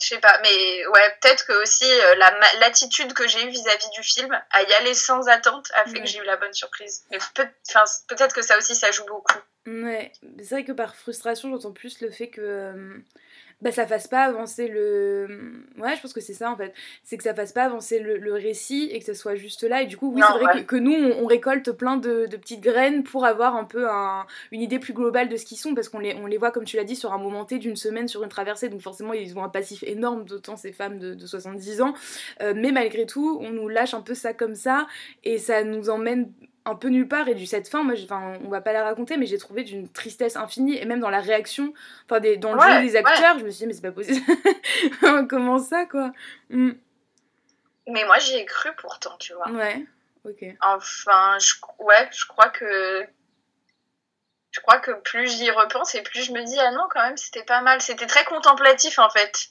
[0.00, 3.90] je sais pas, mais ouais, peut-être que aussi euh, la l'attitude que j'ai eue vis-à-vis
[3.90, 7.04] du film, à y aller sans attente, a fait que j'ai eu la bonne surprise.
[7.10, 9.38] Mais peut-être que ça aussi, ça joue beaucoup.
[9.66, 12.40] Ouais, c'est vrai que par frustration, j'entends plus le fait que.
[12.40, 12.98] Euh,
[13.64, 15.26] bah, ça fasse pas avancer le.
[15.78, 16.74] Ouais, je pense que c'est ça en fait.
[17.02, 19.80] C'est que ça fasse pas avancer le, récit et que ce soit juste là.
[19.80, 23.24] Et du coup, oui, c'est vrai que, nous, on, récolte plein de, petites graines pour
[23.24, 23.86] avoir un peu
[24.52, 26.64] une idée plus globale de ce qu'ils sont parce qu'on les, on les voit, comme
[26.64, 28.68] tu l'as dit, sur un moment T d'une semaine sur une traversée.
[28.68, 31.94] Donc forcément, ils ont un passif énorme, d'autant ces femmes de, 70 ans.
[32.42, 34.86] Euh, mais malgré tout, on nous lâche un peu ça comme ça
[35.22, 36.30] et ça nous emmène
[36.66, 39.16] un peu nulle part et du cette fin moi enfin on va pas la raconter
[39.16, 41.74] mais j'ai trouvé d'une tristesse infinie et même dans la réaction
[42.06, 44.24] enfin des, dans le jeu des acteurs je me suis dit mais c'est pas possible.
[45.28, 46.12] Comment ça quoi?
[46.50, 46.72] Mm.
[47.88, 49.50] mais moi j'y ai cru pourtant tu vois.
[49.50, 49.84] Ouais
[50.24, 50.44] ok.
[50.62, 53.06] Enfin je, ouais je crois que
[54.50, 57.16] je crois que plus j'y repense et plus je me dis ah non quand même
[57.18, 57.82] c'était pas mal.
[57.82, 59.50] C'était très contemplatif en fait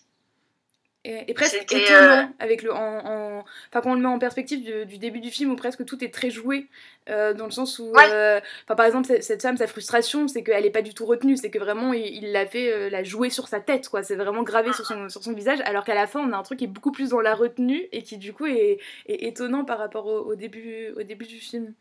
[1.05, 4.97] et, presque étonnant euh, avec le en, enfin quand on le met en perspective du,
[4.97, 6.67] début du film où presque tout est très joué
[7.09, 10.69] euh, dans le sens où euh, par exemple cette, femme sa frustration c'est qu'elle est
[10.71, 13.89] pas du tout retenue c'est que vraiment il l'a fait la jouer sur sa tête
[13.89, 14.01] quoi.
[14.01, 16.43] C'est vraiment gravé sur son, sur son visage alors qu'à la fin on a un
[16.43, 19.65] truc qui est beaucoup plus dans la retenue et qui du coup est, est étonnant
[19.65, 21.73] par rapport au, au, début au début du film.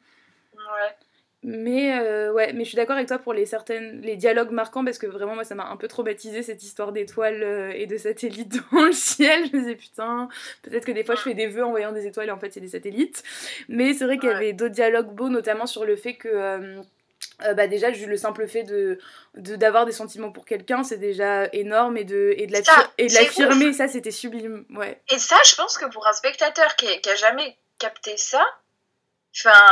[0.54, 0.96] Ouais
[1.44, 4.84] mais euh, ouais, mais je suis d'accord avec toi pour les certaines les dialogues marquants
[4.84, 7.96] parce que vraiment moi ça m'a un peu traumatisé cette histoire d'étoiles euh, et de
[7.96, 9.48] satellites dans le ciel.
[9.50, 10.28] Je me disais putain,
[10.62, 12.52] peut-être que des fois je fais des vœux en voyant des étoiles et en fait
[12.52, 13.24] c'est des satellites.
[13.68, 16.28] Mais c'est vrai qu'il y avait d'autres dialogues beaux, notamment sur le fait que
[17.44, 18.98] euh, bah déjà le simple fait de
[19.34, 22.52] d'avoir des sentiments pour quelqu'un c'est déjà énorme et de et de
[23.14, 27.10] l'affirmer ça c'était sublime ouais et ça je pense que pour un spectateur qui, qui
[27.10, 28.44] a jamais capté ça
[29.34, 29.62] enfin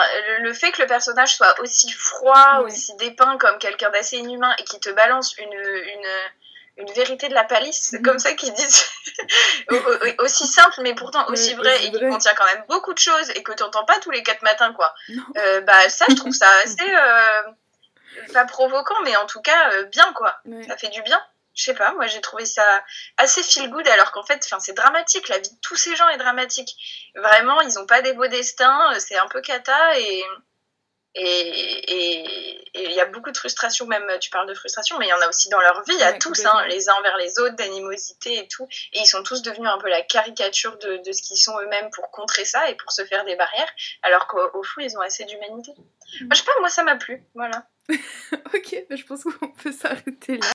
[0.40, 4.64] le, fait que le personnage soit aussi froid aussi dépeint comme quelqu'un d'assez inhumain et
[4.64, 6.09] qui te balance une une
[6.81, 8.87] une vérité de la palisse, c'est comme ça qu'ils disent,
[10.18, 13.42] aussi simple mais pourtant aussi vrai et qui contient quand même beaucoup de choses et
[13.42, 14.94] que tu n'entends pas tous les quatre matins quoi.
[15.37, 17.42] Euh, bah ça je trouve ça assez euh,
[18.33, 20.40] pas provoquant mais en tout cas euh, bien quoi.
[20.66, 21.20] Ça fait du bien.
[21.54, 22.84] Je sais pas, moi j'ai trouvé ça
[23.16, 25.28] assez feel good alors qu'en fait, c'est dramatique.
[25.28, 26.74] La vie de tous ces gens est dramatique.
[27.16, 28.92] Vraiment, ils ont pas des beaux destins.
[28.98, 30.24] C'est un peu cata et
[31.14, 35.12] et il y a beaucoup de frustration, même tu parles de frustration, mais il y
[35.12, 38.38] en a aussi dans leur vie, à tous, hein, les uns envers les autres, d'animosité
[38.38, 38.68] et tout.
[38.92, 41.90] Et ils sont tous devenus un peu la caricature de, de ce qu'ils sont eux-mêmes
[41.90, 43.70] pour contrer ça et pour se faire des barrières,
[44.02, 45.72] alors qu'au fond, ils ont assez d'humanité.
[45.72, 46.26] Mm.
[46.26, 47.24] Moi, je sais pas, moi, ça m'a plu.
[47.34, 47.66] Voilà.
[47.88, 50.46] ok, je pense qu'on peut s'arrêter là.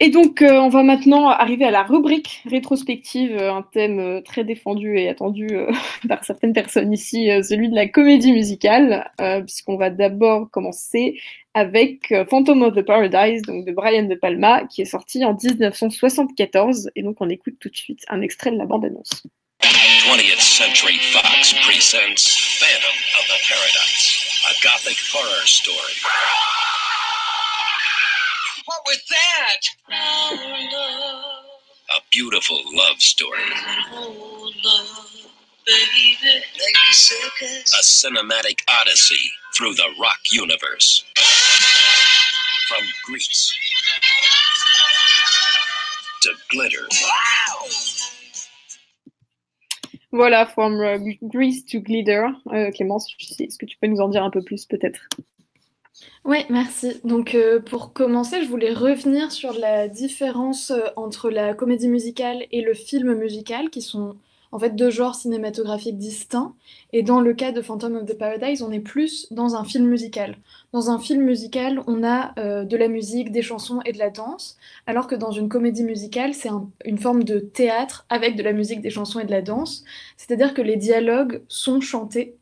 [0.00, 4.20] Et donc, euh, on va maintenant arriver à la rubrique rétrospective, euh, un thème euh,
[4.20, 5.48] très défendu et attendu
[6.08, 9.10] par certaines personnes ici, celui de la comédie musicale,
[9.44, 11.18] puisqu'on va d'abord commencer
[11.54, 16.90] avec Phantom of the Paradise, donc de Brian De Palma, qui est sorti en 1974.
[16.94, 19.26] Et donc, on écoute tout de suite un extrait de la bande-annonce.
[19.60, 26.57] 20th Century Fox presents Phantom of the Paradise, a gothic horror story.
[28.68, 29.60] What was that?
[31.90, 33.40] A beautiful love story.
[33.94, 35.26] Oh, love,
[35.66, 36.18] baby.
[36.22, 37.72] Like a circus.
[37.72, 41.02] A cinematic odyssey through the rock universe.
[42.68, 43.54] From Greece
[46.20, 46.86] to glitter.
[46.90, 47.68] Wow!
[50.12, 52.28] Voilà, from uh, Greece to glitter.
[52.52, 55.08] Euh, Clémence, est-ce que tu peux nous en dire un peu plus peut-être
[56.28, 57.00] oui, merci.
[57.04, 62.44] Donc, euh, pour commencer, je voulais revenir sur la différence euh, entre la comédie musicale
[62.52, 64.14] et le film musical, qui sont
[64.52, 66.54] en fait deux genres cinématographiques distincts.
[66.92, 69.86] Et dans le cas de Phantom of the Paradise, on est plus dans un film
[69.86, 70.36] musical.
[70.74, 74.10] Dans un film musical, on a euh, de la musique, des chansons et de la
[74.10, 76.50] danse, alors que dans une comédie musicale, c'est
[76.84, 79.82] une forme de théâtre avec de la musique, des chansons et de la danse.
[80.18, 82.36] C'est-à-dire que les dialogues sont chantés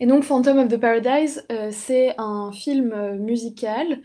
[0.00, 4.00] et donc Phantom of the Paradise, euh, c'est un film euh, musical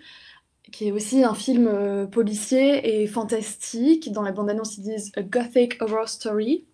[0.71, 4.11] qui est aussi un film euh, policier et fantastique.
[4.11, 6.65] Dans la bande-annonce, ils disent A Gothic Horror Story,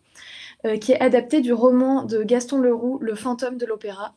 [0.82, 4.16] qui est adapté du roman de Gaston Leroux, Le fantôme de l'opéra.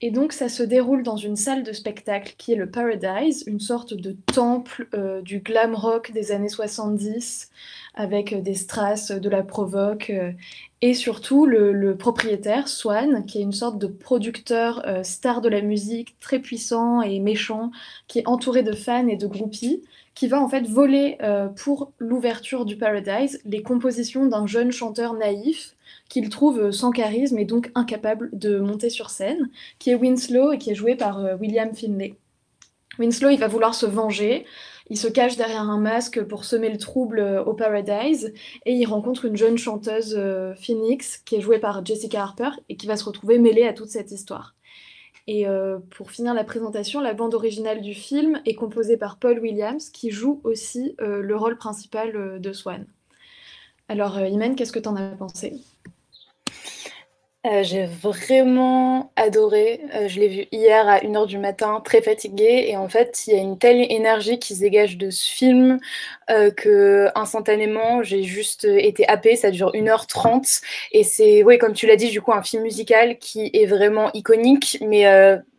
[0.00, 3.60] Et donc ça se déroule dans une salle de spectacle qui est le Paradise, une
[3.60, 4.88] sorte de temple
[5.22, 7.50] du glam rock des années 70,
[7.94, 10.12] avec des strass, de la provoque
[10.86, 15.62] et surtout, le, propriétaire, Swan, qui est une sorte de producteur euh, star de la
[15.62, 17.70] musique, très puissant et méchant,
[18.06, 19.82] qui est entouré de fans et de groupies,
[20.14, 25.14] qui va en fait voler euh, pour l'ouverture du Paradise les compositions d'un jeune chanteur
[25.14, 25.74] naïf
[26.08, 30.52] qu'il trouve euh, sans charisme et donc incapable de monter sur scène, qui est Winslow
[30.52, 32.16] et qui est joué par William Finlay.
[32.98, 34.44] Winslow, va vouloir se venger,
[34.90, 38.34] il se cache derrière un masque pour semer le trouble euh, au Paradise
[38.66, 42.76] et il rencontre une jeune chanteuse euh, Phoenix qui est jouée par Jessica Harper et
[42.76, 44.54] qui va se retrouver mêlée à toute cette histoire.
[45.26, 49.38] Et euh, pour finir la présentation, la bande originale du film est composée par Paul
[49.38, 52.84] Williams qui joue aussi le rôle principal de Swan.
[53.88, 55.54] Alors Imen, qu'est-ce que tu en as pensé?
[57.46, 59.80] Euh, j'ai vraiment adoré.
[59.94, 62.66] Euh, je l'ai vu hier à 1h du matin, très fatiguée.
[62.68, 65.78] Et en fait, il y a une telle énergie qui se dégage de ce film
[66.30, 69.36] euh, que instantanément, j'ai juste été happée.
[69.36, 70.62] Ça dure 1h30.
[70.92, 74.10] Et c'est, oui, comme tu l'as dit, du coup, un film musical qui est vraiment
[74.14, 75.04] iconique, mais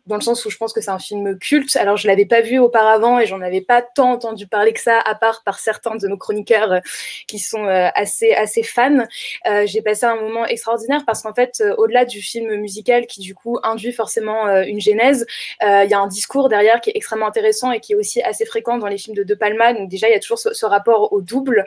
[0.06, 1.76] dans le sens où je pense que c'est un film culte.
[1.76, 5.00] Alors, je l'avais pas vu auparavant et j'en avais pas tant entendu parler que ça,
[5.00, 6.80] à part par certains de nos chroniqueurs euh,
[7.26, 9.04] qui sont euh, assez, assez fans.
[9.46, 13.34] Euh, j'ai passé un moment extraordinaire parce qu'en fait, au-delà du film musical qui, du
[13.34, 15.26] coup, induit forcément une genèse,
[15.62, 18.46] il y a un discours derrière qui est extrêmement intéressant et qui est aussi assez
[18.46, 19.72] fréquent dans les films de De Palma.
[19.72, 21.64] Donc, déjà, il y a toujours ce, rapport au double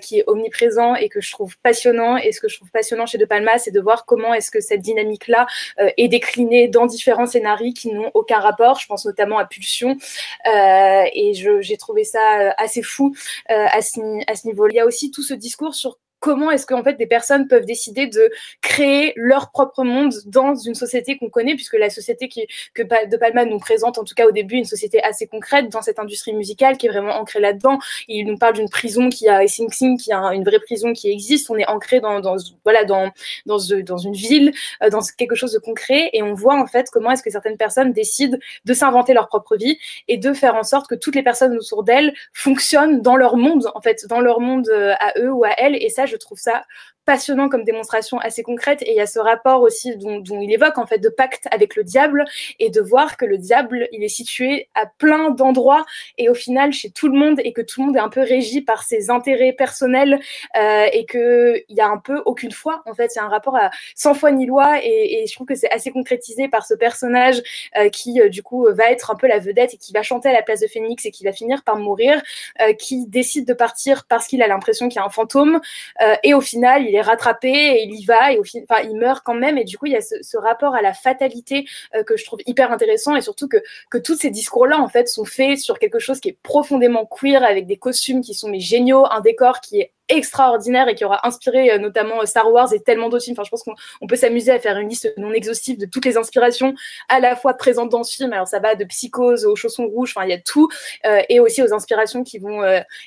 [0.00, 2.16] qui est omniprésent et que je trouve passionnant.
[2.16, 4.60] Et ce que je trouve passionnant chez De Palma, c'est de voir comment est-ce que
[4.60, 5.46] cette dynamique-là
[5.78, 8.78] est déclinée dans différents scénarios qui n'ont aucun rapport.
[8.80, 9.96] Je pense notamment à Pulsion.
[10.46, 13.14] Euh, et j'ai trouvé ça euh, assez fou
[13.50, 14.68] euh, à ce, à ce niveau.
[14.68, 17.64] Il y a aussi tout ce discours sur comment est-ce qu'en fait des personnes peuvent
[17.64, 22.46] décider de créer leur propre monde dans une société qu'on connaît, puisque la société qui,
[22.74, 25.82] que De Palma nous présente, en tout cas au début, une société assez concrète dans
[25.82, 27.78] cette industrie musicale qui est vraiment ancrée là-dedans.
[28.08, 31.10] Il nous parle d'une prison qui a Sing Sing, qui a une vraie prison qui
[31.10, 31.50] existe.
[31.50, 33.10] On est ancré dans, dans voilà dans
[33.46, 34.52] dans, dans une ville,
[34.82, 37.56] euh, dans quelque chose de concret, et on voit en fait comment est-ce que certaines
[37.56, 39.78] personnes décident de s'inventer leur propre vie
[40.08, 43.70] et de faire en sorte que toutes les personnes autour d'elles fonctionnent dans leur monde,
[43.74, 45.76] en fait, dans leur monde euh, à eux ou à elles.
[45.76, 46.64] Et ça, je trouve ça
[47.08, 48.82] passionnant comme démonstration assez concrète.
[48.82, 51.74] Et il y a ce rapport aussi dont, il évoque en fait de pacte avec
[51.74, 52.26] le diable
[52.58, 55.86] et de voir que le diable, il est situé à plein d'endroits
[56.18, 58.20] et au final chez tout le monde et que tout le monde est un peu
[58.20, 60.20] régi par ses intérêts personnels
[60.58, 62.82] euh, et qu'il y a un peu aucune foi.
[62.84, 65.46] En fait, il y a un rapport à sans foi ni loi et, je trouve
[65.46, 67.42] que c'est assez concrétisé par ce personnage
[67.78, 70.28] euh, qui euh, du coup va être un peu la vedette et qui va chanter
[70.28, 72.20] à la place de Phoenix et qui va finir par mourir,
[72.60, 75.60] euh, qui décide de partir parce qu'il a l'impression qu'il y a un fantôme
[76.22, 78.96] et au final il est rattrapé et il y va et au final, enfin, il
[78.96, 79.58] meurt quand même.
[79.58, 82.40] Et du coup, il y a ce, rapport à la fatalité euh, que je trouve
[82.46, 83.58] hyper intéressant et surtout que,
[83.90, 87.42] que tous ces discours-là, en fait, sont faits sur quelque chose qui est profondément queer
[87.42, 91.26] avec des costumes qui sont mais géniaux, un décor qui est extraordinaire et qui aura
[91.26, 93.34] inspiré euh, notamment euh, Star Wars et tellement d'autres films.
[93.38, 96.16] Enfin, je pense qu'on peut s'amuser à faire une liste non exhaustive de toutes les
[96.16, 96.74] inspirations
[97.08, 98.32] à la fois présentes dans ce film.
[98.32, 100.68] Alors, ça va de Psychose aux Chaussons Rouges, enfin, il y a tout,
[101.06, 102.62] euh, et aussi aux inspirations qui vont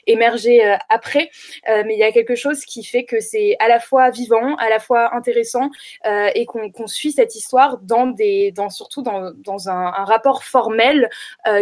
[0.07, 1.29] émerger après.
[1.67, 4.69] mais il y a quelque chose qui fait que c'est à la fois vivant, à
[4.69, 5.69] la fois intéressant,
[6.05, 11.09] et qu'on suit cette histoire dans des, dans, surtout dans, dans un, un, rapport formel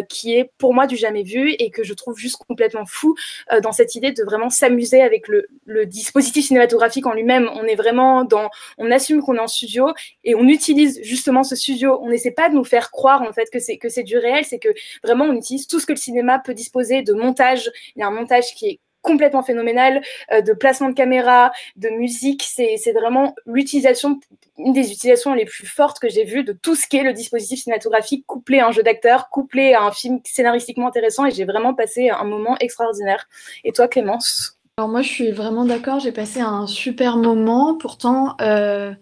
[0.08, 3.15] qui est pour moi du jamais vu et que je trouve juste complètement fou
[3.62, 7.50] dans cette idée de vraiment s'amuser avec le, dispositif cinématographique en lui-même.
[7.54, 9.88] On est vraiment dans, on assume qu'on est en studio
[10.24, 12.00] et on utilise justement ce studio.
[12.02, 14.46] On n'essaie pas de nous faire croire en fait que c'est que c'est du réel,
[14.46, 14.70] c'est que
[15.04, 17.72] vraiment on utilise tout ce que le cinéma peut disposer de montage.
[17.96, 21.89] Il y a un montage qui est complètement phénoménal, euh, de placement de caméra, de
[21.89, 22.44] musique.
[22.44, 24.20] C'est vraiment l'utilisation,
[24.58, 27.13] une des utilisations les plus fortes que j'ai vues de tout ce qui est le
[27.13, 31.26] dispositif cinématographique couplé à un jeu d'acteur, couplé à un film scénaristiquement intéressant.
[31.26, 33.28] Et j'ai vraiment passé un moment extraordinaire.
[33.63, 34.59] Et toi, Clémence?
[34.80, 37.76] Alors moi, je suis vraiment d'accord, j'ai passé un super moment.
[37.76, 38.94] Pourtant, euh,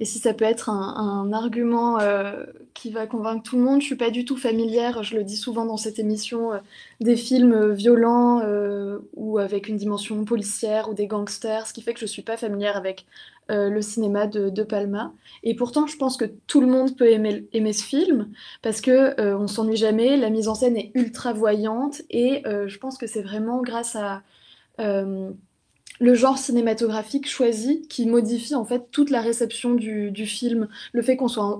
[0.00, 3.84] et si ça peut être un, argument euh, qui va convaincre tout le monde, je
[3.84, 6.58] suis pas du tout familière, je le dis souvent dans cette émission, euh,
[7.02, 8.40] des films violents
[9.14, 12.38] ou avec une dimension policière ou des gangsters, ce qui fait que je suis pas
[12.38, 13.04] familière avec
[13.50, 15.12] le cinéma de, de, Palma.
[15.42, 18.30] Et pourtant, je pense que tout le monde peut aimer, aimer ce film
[18.62, 22.96] parce que on s'ennuie jamais, la mise en scène est ultra voyante et je pense
[22.96, 24.22] que c'est vraiment grâce à
[25.98, 30.68] le genre cinématographique choisi qui modifie en fait toute la réception du, film.
[30.92, 31.58] Le fait qu'on soit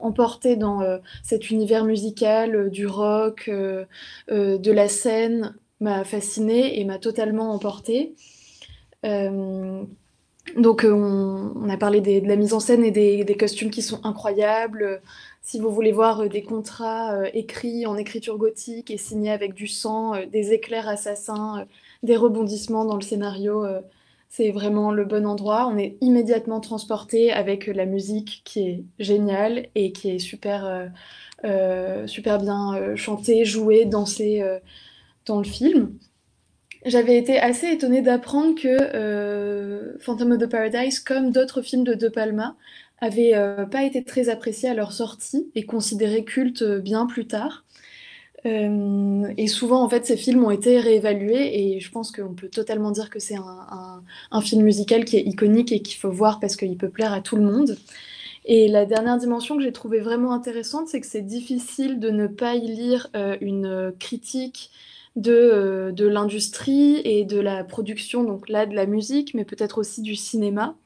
[0.00, 3.50] emporté dans euh, cet univers musical, euh, du rock,
[4.28, 8.14] de la scène, m'a fasciné et m'a totalement emporté.
[9.04, 15.00] donc on, a parlé de la mise en scène et des, costumes qui sont incroyables.
[15.42, 20.14] Si vous voulez voir des contrats écrits en écriture gothique et signés avec du sang,
[20.26, 21.66] des éclairs assassins
[22.02, 23.64] des rebondissements dans le scénario.
[23.64, 23.80] Euh,
[24.28, 25.68] c'est vraiment le bon endroit.
[25.72, 30.86] On est immédiatement transporté avec la musique qui est géniale et qui est super, euh,
[31.44, 34.44] euh, bien chantée, jouée, dansée
[35.24, 35.94] dans le film.
[36.84, 42.08] J'avais été assez étonnée d'apprendre que Phantom of the Paradise, comme d'autres films de De
[42.08, 42.54] Palma,
[43.00, 43.32] avait
[43.70, 47.64] pas été très apprécié à leur sortie et considéré culte bien plus tard.
[48.48, 52.48] Euh, et souvent, en fait, ces films ont été réévalués et je pense qu'on peut
[52.48, 56.56] totalement dire que c'est un, film musical qui est iconique et qu'il faut voir parce
[56.56, 57.76] qu'il peut plaire à tout le monde.
[58.44, 62.26] Et la dernière dimension que j'ai trouvée vraiment intéressante, c'est que c'est difficile de ne
[62.26, 64.70] pas y lire euh, une critique
[65.26, 70.00] euh, de l'industrie et de la production, donc là de la musique, mais peut-être aussi
[70.00, 70.76] du cinéma.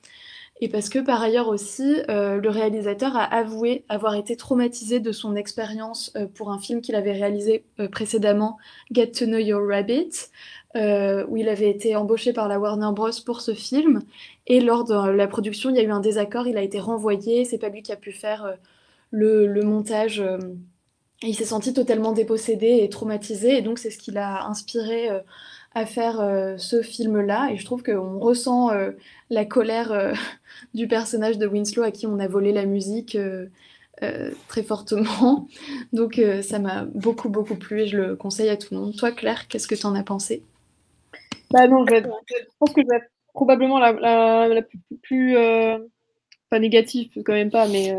[0.62, 5.10] Et parce que par ailleurs aussi, euh, le réalisateur a avoué avoir été traumatisé de
[5.10, 8.58] son expérience euh, pour un film qu'il avait réalisé euh, précédemment,
[8.92, 10.30] Get to Know Your Rabbit,
[10.76, 13.10] où il avait été embauché par la Warner Bros.
[13.26, 14.02] pour ce film.
[14.46, 17.44] Et lors de la production, il y a eu un désaccord, il a été renvoyé,
[17.44, 18.56] c'est pas lui qui a pu faire
[19.10, 20.22] le, le, montage.
[21.22, 25.10] il s'est senti totalement dépossédé et traumatisé, et donc c'est ce qui l'a inspiré
[25.74, 27.50] à faire euh, ce film-là.
[27.52, 28.92] Et je trouve qu'on ressent euh,
[29.30, 30.12] la colère euh,
[30.74, 33.16] du personnage de Winslow à qui on a volé la musique
[34.48, 35.46] très fortement.
[35.92, 38.96] Donc ça m'a beaucoup, beaucoup plu et je le conseille à tout le monde.
[38.96, 40.42] Toi, Claire, qu'est-ce que tu en as pensé?
[41.52, 42.02] Bah non, je,
[42.58, 43.92] pense que je vais être probablement la,
[44.48, 44.62] la,
[45.02, 45.36] plus,
[46.52, 47.96] pas négatif, quand même pas, mais euh,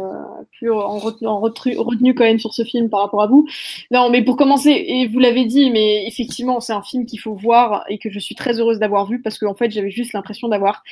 [0.52, 3.48] plus en, retenu, en retenu, retenu, quand même sur ce film par rapport à vous.
[3.90, 7.34] Non, mais pour commencer, et vous l'avez dit, mais effectivement, c'est un film qu'il faut
[7.34, 10.14] voir et que je suis très heureuse d'avoir vu parce qu'en en fait, j'avais juste
[10.14, 10.84] l'impression d'avoir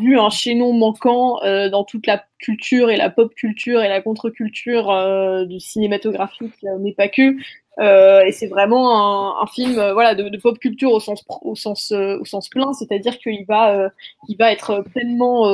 [0.00, 4.00] vu un chaînon manquant euh, dans toute la culture et la pop culture et la
[4.00, 7.36] contre-culture euh, du cinématographique, mais pas que.
[7.80, 11.24] Euh, et c'est vraiment un, un film euh, voilà, de, de, pop culture au sens,
[11.42, 13.88] au sens, euh, au sens plein, c'est-à-dire qu'il va, euh,
[14.28, 15.46] il va être pleinement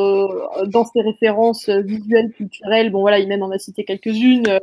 [0.67, 2.91] dans ses références visuelles, culturelles.
[2.91, 4.59] Bon, voilà, il en a cité quelques-unes.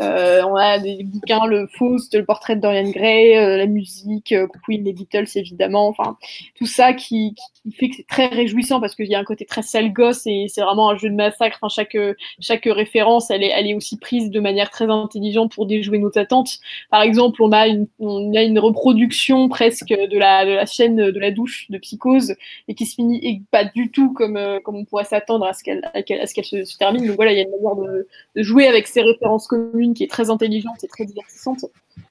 [0.00, 4.32] Euh, on a des bouquins, le Faust, le portrait de Dorian Gray, euh, la musique,
[4.32, 6.16] euh, Queen, les Beatles évidemment, enfin
[6.56, 9.44] tout ça qui, qui fait que c'est très réjouissant parce qu'il y a un côté
[9.44, 11.58] très sale gosse et c'est vraiment un jeu de massacre.
[11.60, 11.96] Enfin chaque
[12.40, 16.16] chaque référence, elle est elle est aussi prise de manière très intelligente pour déjouer nos
[16.16, 16.58] attentes.
[16.90, 20.96] Par exemple, on a une on a une reproduction presque de la de la chaîne
[20.96, 22.34] de la douche de Psychose
[22.68, 25.62] et qui se finit et pas du tout comme comme on pourrait s'attendre à ce
[25.62, 27.06] qu'elle ce qu'elle se, se, termine.
[27.06, 30.04] Donc voilà, il y a une manière de, de jouer avec ces références communes qui
[30.04, 31.64] est très intelligente et très divertissante.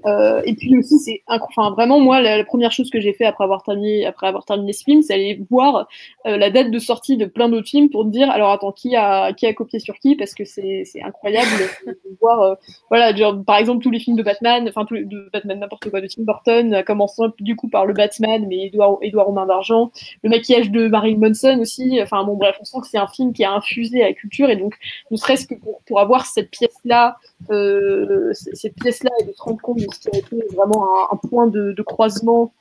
[0.05, 3.43] Euh, et puis aussi, c'est enfin vraiment moi la, première chose que j'ai fait après
[3.43, 5.87] avoir terminé après avoir terminé ce film, c'est aller voir
[6.25, 8.95] euh, la date de sortie de plein d'autres films pour me dire alors attends qui
[8.95, 10.15] a qui a copié sur qui?
[10.15, 11.49] Parce que c'est incroyable
[11.85, 12.55] de, voir euh,
[12.89, 16.07] voilà genre, par exemple tous les films de Batman, enfin de Batman n'importe quoi de
[16.07, 19.91] Tim Burton, commençant du coup par le Batman mais Edouard Edouard aux mains d'argent,
[20.23, 23.33] le maquillage de Marilyn Manson aussi, enfin bon bref on sent que c'est un film
[23.33, 24.75] qui a infusé à la culture et donc
[25.11, 27.17] ne serait-ce que pour, pour avoir cette pièce là
[27.61, 31.17] euh, cette pièce là et de se rendre compte de ce qui a vraiment un,
[31.17, 32.53] point de, croisement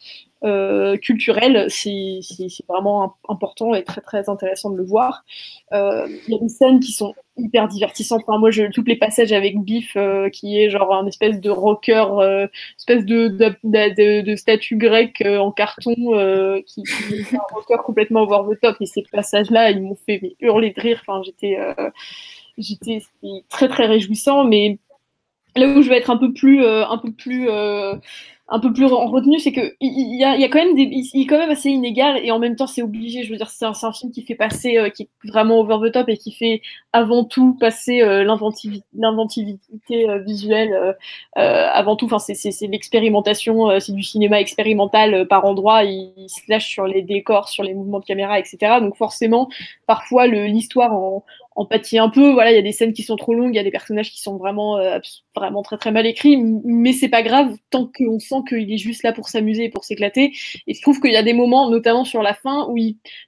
[0.42, 2.20] euh, culturel, c'est
[2.66, 5.24] vraiment important et très très intéressant de le voir.
[5.72, 8.22] Euh, il y a des scènes qui sont hyper divertissantes.
[8.26, 11.50] Enfin, moi, je, tous les passages avec Biff, euh, qui est genre un espèce de
[11.50, 15.94] rocker, espèce de, statue grecque en carton,
[16.66, 16.82] qui,
[17.12, 18.76] est un rocker complètement over the top.
[18.80, 21.02] Et ces passages-là, ils m'ont fait hurler de rire.
[21.06, 21.58] Enfin, j'étais
[22.56, 23.02] j'étais
[23.48, 24.78] très très réjouissant, mais
[25.56, 27.94] là où je vais être un peu plus, euh, un peu plus, euh,
[28.50, 30.82] un peu plus en retenue, c'est que il y, a, y a quand même des,
[30.82, 33.22] il est quand même assez inégal et en même temps c'est obligé.
[33.22, 35.92] Je veux dire, c'est un, film qui fait passer, euh, qui est vraiment over the
[35.92, 36.60] top et qui fait
[36.92, 40.96] avant tout passer euh, l'inventivité, euh, visuelle
[41.36, 42.06] avant tout.
[42.06, 45.84] Enfin, c'est l'expérimentation, c'est du cinéma expérimental par endroit.
[45.84, 48.80] Il, il, se lâche sur les décors, sur les mouvements de caméra, etc.
[48.80, 49.48] Donc forcément,
[49.86, 51.22] parfois l'histoire en,
[51.56, 52.32] en pâtit un peu.
[52.32, 54.10] Voilà, il y a des scènes qui sont trop longues, il y a des personnages
[54.10, 54.98] qui sont vraiment, euh,
[55.34, 59.02] vraiment très très mal écrits, mais c'est pas grave tant qu'on sent qu'il est juste
[59.02, 60.32] là pour s'amuser et pour s'éclater.
[60.66, 62.76] Et je trouve qu'il y a des moments, notamment sur la fin, où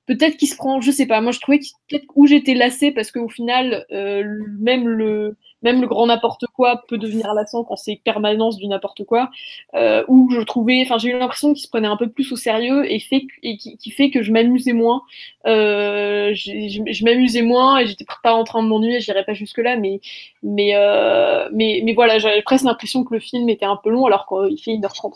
[0.07, 3.11] peut-être qu'il se prend, je sais pas, moi je trouvais peut-être où j'étais lassée parce
[3.11, 4.25] qu'au final, euh,
[4.59, 9.05] même le même le grand n'importe quoi peut devenir lassant quand c'est permanence du n'importe
[9.05, 9.31] quoi.
[9.75, 12.91] Euh, je trouvais, enfin j'ai eu l'impression qu'il se prenait un peu plus au sérieux
[12.91, 15.03] et fait et qui, fait que je m'amusais moins.
[15.47, 19.77] Euh, je, m'amusais moins et j'étais pas en train de m'ennuyer, j'irais pas jusque là,
[19.77, 20.01] mais
[20.43, 24.07] mais euh, mais mais voilà, j'avais presque l'impression que le film était un peu long
[24.07, 25.15] alors qu'il fait 1h30.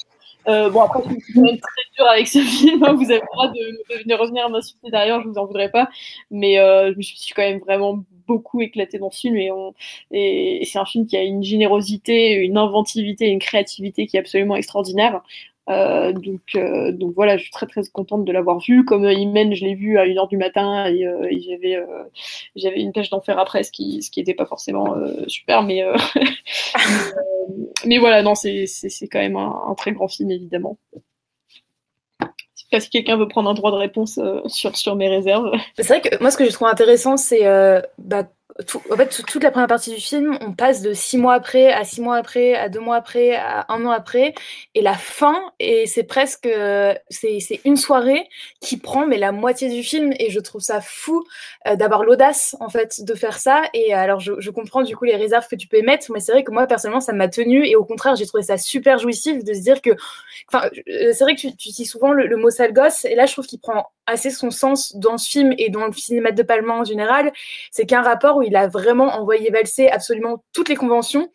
[0.48, 2.82] Euh, bon, après, quand même très dur avec ce film.
[2.84, 2.94] Hein.
[2.94, 5.88] Vous avez le droit de, de venir revenir m'insulter derrière, je vous en voudrais pas.
[6.30, 9.72] Mais euh, je me suis quand même vraiment beaucoup éclaté dans ce film et, on,
[10.10, 14.56] et c'est un film qui a une générosité, une inventivité, une créativité qui est absolument
[14.56, 15.22] extraordinaire.
[15.68, 18.84] Euh, donc, euh, donc voilà, je suis très très contente de l'avoir vu.
[18.84, 21.78] Comme euh, Imen, je l'ai vu à 1h du matin et, euh, j'avais
[22.54, 24.94] j'avais une pêche d'enfer après, ce qui ce qui était pas forcément
[25.26, 25.84] super, mais
[27.84, 30.78] mais, voilà, non, c'est c'est quand même un, très grand film évidemment.
[32.72, 36.20] Que quelqu'un veut prendre un droit de réponse sur sur mes réserves C'est vrai que
[36.20, 37.44] moi, ce que je trouve intéressant, c'est
[37.98, 38.28] bah,
[38.66, 41.72] tout, en fait, toute la première partie du film, on passe de six mois après
[41.72, 44.34] à six mois après, à deux mois après, à un an après,
[44.74, 46.48] et la fin, et c'est presque,
[47.10, 48.28] c'est une soirée
[48.60, 51.24] qui prend mais la moitié du film, et je trouve ça fou
[51.66, 53.62] euh, d'avoir l'audace en fait de faire ça.
[53.74, 56.32] Et alors, je, je, comprends du coup les réserves que tu peux émettre, mais c'est
[56.32, 59.44] vrai que moi personnellement, ça m'a tenu, et au contraire, j'ai trouvé ça super jouissif
[59.44, 59.90] de se dire que,
[60.52, 63.26] enfin, c'est vrai que tu, tu utilises souvent le, le mot sale gosse, et là,
[63.26, 66.42] je trouve qu'il prend assez son sens dans ce film et dans le cinéma de
[66.42, 67.32] Palma en général,
[67.70, 71.30] c'est qu'un rapport où il a vraiment envoyé valser absolument toutes les conventions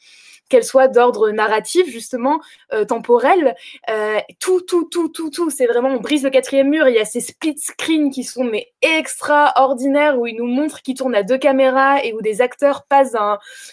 [0.52, 2.42] qu'elles soient d'ordre narratif, justement,
[2.74, 3.56] euh, temporel.
[3.90, 5.50] Euh, tout, tout, tout, tout, tout.
[5.50, 6.88] C'est vraiment, on brise le quatrième mur.
[6.88, 10.96] Il y a ces split screens qui sont mais extraordinaires où ils nous montrent qu'ils
[10.96, 13.16] tournent à deux caméras et où des acteurs passent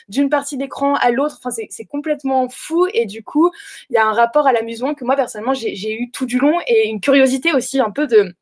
[0.08, 1.38] d'une partie d'écran à l'autre.
[1.42, 2.86] Enfin, c'est complètement fou.
[2.94, 3.50] Et du coup,
[3.90, 6.58] il y a un rapport à l'amusement que moi, personnellement, j'ai eu tout du long
[6.68, 8.32] et une curiosité aussi un peu de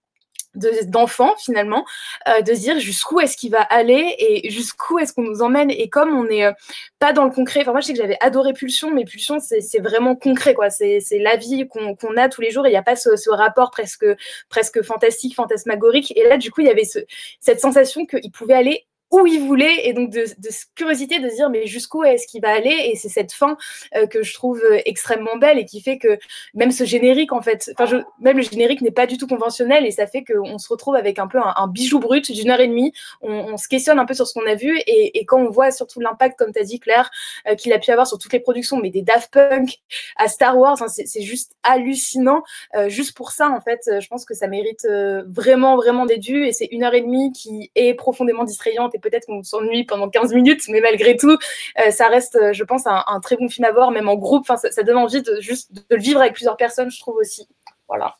[0.56, 1.84] d'enfants finalement,
[2.28, 5.70] euh, de se dire jusqu'où est-ce qu'il va aller et jusqu'où est-ce qu'on nous emmène.
[5.70, 6.52] Et comme on n'est euh,
[6.98, 9.80] pas dans le concret, enfin moi je sais que j'avais adoré Pulsion, mais Pulsion c'est
[9.80, 10.70] vraiment concret, quoi.
[10.70, 13.30] C'est la vie qu'on qu a tous les jours il n'y a pas ce, ce,
[13.30, 14.06] rapport presque,
[14.48, 16.16] presque fantastique, fantasmagorique.
[16.16, 17.00] Et là du coup il y avait ce,
[17.40, 21.36] cette sensation qu'il pouvait aller où il voulait et donc de, de curiosité de se
[21.36, 22.90] dire mais jusqu'où est-ce qu'il va aller?
[22.90, 23.56] Et c'est cette fin
[23.94, 26.18] euh, que je trouve euh, extrêmement belle et qui fait que
[26.54, 29.90] même ce générique en fait enfin même le générique n'est pas du tout conventionnel et
[29.90, 32.68] ça fait qu'on se retrouve avec un peu un, un bijou brut d'une heure et
[32.68, 32.92] demie.
[33.22, 35.50] On, on, se questionne un peu sur ce qu'on a vu et, et, quand on
[35.50, 37.10] voit surtout l'impact comme tu as dit Claire
[37.48, 39.78] euh, qu'il a pu avoir sur toutes les productions mais des Daft Punk
[40.16, 42.42] à Star Wars hein, c'est juste hallucinant.
[42.74, 46.18] Euh, juste pour ça en fait je pense que ça mérite euh, vraiment vraiment des
[46.18, 50.08] dûs et c'est une heure et demie qui est profondément distrayante peut-être qu'on s'ennuie pendant
[50.08, 51.36] 15 minutes, mais malgré tout,
[51.84, 54.42] euh, ça reste, euh, je pense, un, très bon film à voir, même en groupe.
[54.42, 57.16] Enfin, ça, ça, donne envie de juste de le vivre avec plusieurs personnes, je trouve
[57.16, 57.48] aussi.
[57.88, 58.16] Voilà.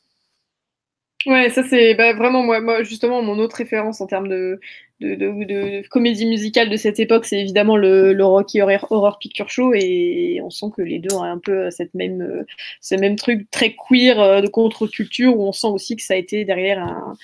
[1.26, 4.60] Ouais, ça c'est bah, vraiment moi, moi, justement mon autre référence en termes de,
[5.00, 10.40] de, comédie musicale de cette époque, c'est évidemment le, le Rocky Horror, Picture Show et
[10.42, 12.44] on sent que les deux ont un peu cette même,
[12.80, 16.44] ce même truc très queer de contre-culture où on sent aussi que ça a été
[16.44, 17.14] derrière un,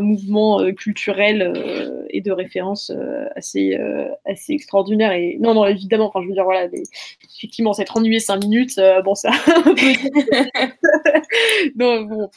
[0.00, 3.78] mouvement euh, culturel euh, et de référence euh, assez,
[4.24, 5.12] assez extraordinaire.
[5.12, 6.82] Et non, non, évidemment, enfin, je veux dire, voilà, mais,
[7.36, 9.30] effectivement, s'être ennuyé cinq minutes, bon, ça.
[11.76, 12.30] non, bon.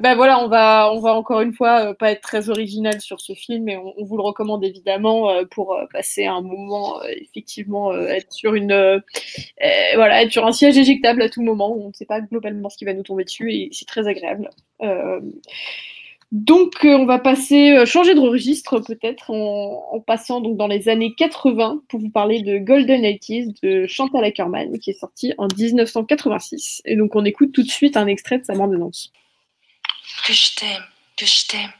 [0.00, 3.32] Ben voilà, on va, on va encore une fois pas être très original sur ce
[3.32, 8.54] film, mais on, on vous le recommande évidemment pour passer un moment, effectivement, être sur
[8.54, 9.02] une,
[9.94, 12.76] voilà, être sur un siège éjectable à tout moment on ne sait pas globalement ce
[12.76, 14.50] qui va nous tomber dessus et c'est très agréable.
[14.82, 15.20] Euh,
[16.30, 20.88] donc, euh, on va passer, euh, changer de registre peut-être en, passant donc dans les
[20.88, 25.46] années 80 pour vous parler de Golden 80 de Chantal Ackerman qui est sorti en
[25.46, 26.82] 1986.
[26.86, 29.12] Et donc, on écoute tout de suite un extrait de sa bande-annonce.
[30.26, 30.84] Que je t'aime,
[31.16, 31.70] que je t'aime.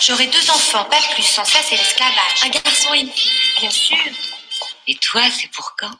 [0.00, 2.42] J'aurai deux enfants, pas plus, sans ça c'est l'esclavage.
[2.44, 3.96] Un garçon et une fille, bien sûr.
[4.86, 5.92] Et toi, c'est pour quand?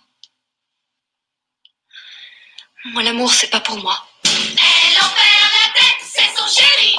[2.86, 4.06] Moi, l'amour, c'est pas pour moi.
[4.24, 6.96] Elle en perd la tête, c'est son chéri.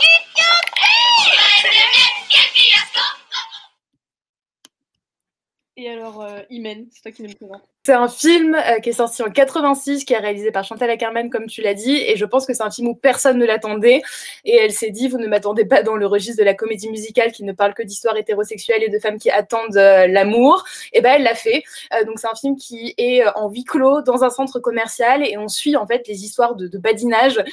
[5.76, 7.73] Et alors, euh, Imen, c'est toi qui me présente.
[7.86, 11.30] C'est un film euh, qui est sorti en 86, qui est réalisé par Chantal Ackerman,
[11.30, 14.02] comme tu l'as dit, et je pense que c'est un film où personne ne l'attendait.
[14.46, 17.34] Et elle s'est dit, vous ne m'attendez pas dans le registre de la comédie musicale
[17.34, 20.64] qui ne parle que d'histoires hétérosexuelles et de femmes qui attendent euh, l'amour.
[20.94, 21.66] Et ben elle l'a fait.
[21.94, 25.38] Euh, donc c'est un film qui est en huis clos dans un centre commercial et
[25.38, 27.44] on suit en fait les histoires de, badinage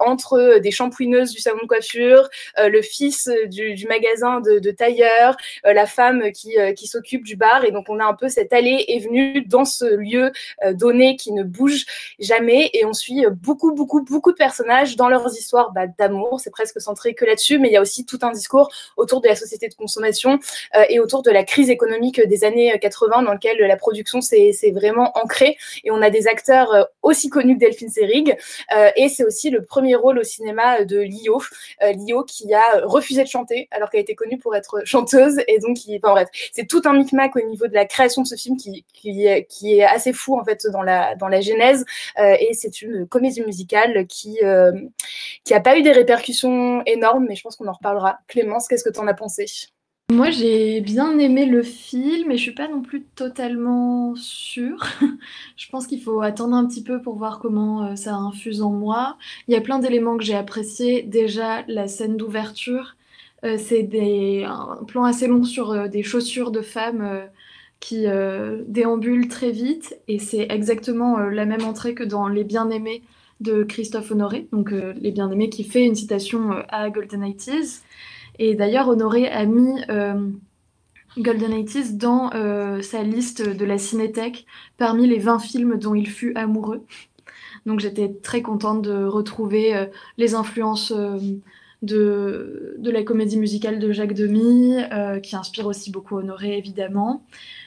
[0.00, 2.28] entre des shampouineuses du salon de coiffure,
[2.58, 7.64] le fils du, magasin de, de tailleur, la femme qui, qui s'occupe du bar.
[7.64, 10.32] Et donc on a un peu cette allée et venue dans ce lieu
[10.64, 11.84] euh, donné qui ne bouge
[12.18, 16.40] jamais et on suit beaucoup, beaucoup, beaucoup de personnages dans leurs histoires bah, d'amour.
[16.40, 19.28] C'est presque centré que là-dessus, mais il y a aussi tout un discours autour de
[19.28, 20.38] la société de consommation
[20.76, 24.52] euh, et autour de la crise économique des années 80 dans lequel la production s'est
[24.72, 28.36] vraiment ancrée et on a des acteurs euh, aussi connus que Delphine Seyrig
[28.96, 31.40] et c'est aussi le premier rôle au cinéma de Lio,
[31.80, 35.76] Lio qui a refusé de chanter alors qu'elle était connue pour être chanteuse et donc
[35.76, 38.56] qui, enfin bref, c'est tout un micmac au niveau de la création de ce film
[38.56, 41.84] qui, qui, qui qui est assez fou en fait dans la, dans la genèse.
[42.18, 44.72] Euh, et c'est une comédie musicale qui euh,
[45.44, 48.18] qui pas eu des répercussions énormes, mais je pense qu'on en reparlera.
[48.28, 49.46] Clémence, qu'est-ce que tu en as pensé?
[50.12, 54.84] Moi, j'ai bien aimé le film, mais je suis pas non plus totalement sûre.
[55.56, 58.70] je pense qu'il faut attendre un petit peu pour voir comment euh, ça infuse en
[58.70, 59.16] moi.
[59.48, 61.02] Il y a plein d'éléments que j'ai appréciés.
[61.02, 62.96] Déjà, la scène d'ouverture,
[63.58, 67.28] c'est des un plan assez long sur des chaussures de femmes
[67.84, 72.42] qui euh, déambule très vite et c'est exactement euh, la même entrée que dans Les
[72.42, 73.02] Bien-Aimés
[73.42, 77.82] de Christophe Honoré, donc euh, Les Bien-Aimés qui fait une citation à Golden 80s.
[78.38, 79.82] Et d'ailleurs, Honoré a mis
[81.18, 82.30] Golden 80s dans
[82.80, 84.46] sa liste de la Cinétech
[84.78, 86.86] parmi les 20 films dont il fut amoureux.
[87.66, 90.92] Donc j'étais très contente de retrouver les influences
[91.82, 94.78] de, de, la comédie musicale de Jacques Demy,
[95.22, 97.22] qui inspire aussi beaucoup Honoré, évidemment.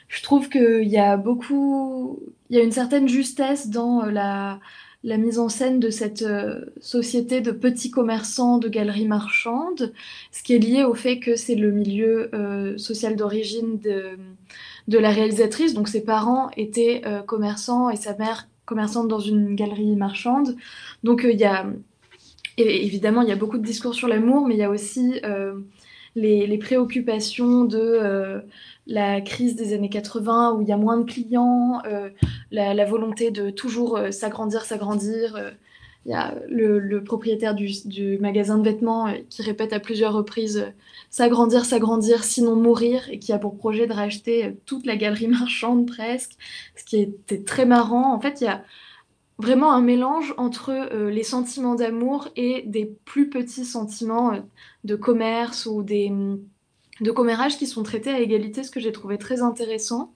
[0.07, 5.17] Je trouve qu'il y a beaucoup, il y a une certaine justesse dans euh, la,
[5.17, 9.93] mise en scène de cette euh, société de petits commerçants de galeries marchandes,
[10.31, 15.09] ce qui est lié au fait que c'est le milieu euh, social d'origine de, la
[15.09, 15.73] réalisatrice.
[15.73, 20.55] Donc ses parents étaient commerçants et sa mère commerçante dans une galerie marchande.
[21.03, 21.65] Donc il y a
[22.57, 25.19] évidemment il y a beaucoup de discours sur l'amour, mais il y a aussi
[26.15, 28.41] les, préoccupations de
[28.87, 32.09] la crise des années 80 où il y a moins de clients, euh,
[32.51, 35.53] la, volonté de toujours euh, s'agrandir, s'agrandir.
[36.05, 40.73] Il y a le, propriétaire du, magasin de vêtements qui répète à plusieurs reprises
[41.09, 45.85] s'agrandir, s'agrandir, sinon mourir, et qui a pour projet de racheter toute la galerie marchande
[45.85, 46.37] presque,
[46.75, 48.13] ce qui était très marrant.
[48.13, 48.63] En fait, il y a
[49.37, 54.39] vraiment un mélange entre euh, les sentiments d'amour et des plus petits sentiments euh,
[54.83, 56.11] de commerce ou des,
[57.01, 60.11] de commérage qui sont traités à égalité, ce que j'ai trouvé très intéressant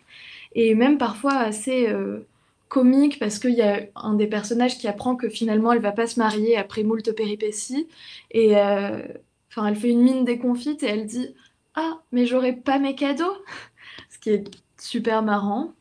[0.54, 2.28] et même parfois assez euh,
[2.68, 6.08] comique parce qu'il y a un des personnages qui apprend que finalement elle va pas
[6.08, 7.88] se marier après moult péripéties
[8.32, 11.34] et enfin elle fait une mine déconfite et elle dit
[11.76, 13.36] ah mais j'aurais pas mes cadeaux
[14.10, 14.44] ce qui est
[14.82, 15.74] super marrant.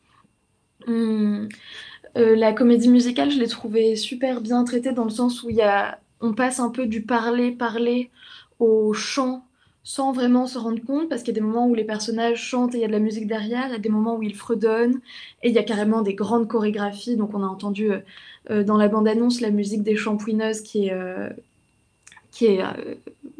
[0.87, 1.49] Hum,
[2.17, 5.55] euh, la comédie musicale, je l'ai trouvée super bien traitée dans le sens où il
[5.55, 8.09] y a, on passe un peu du parler, parler
[8.59, 9.45] au chant
[9.83, 12.75] sans vraiment se rendre compte parce qu'il y a des moments où les personnages chantent
[12.75, 14.35] et il y a de la musique derrière, il y a des moments où ils
[14.35, 14.99] fredonnent
[15.43, 17.15] et il y a carrément des grandes chorégraphies.
[17.15, 17.99] Donc on a entendu euh,
[18.49, 20.95] euh, dans la bande-annonce la musique des champouineuses qui est,
[22.31, 22.61] qui est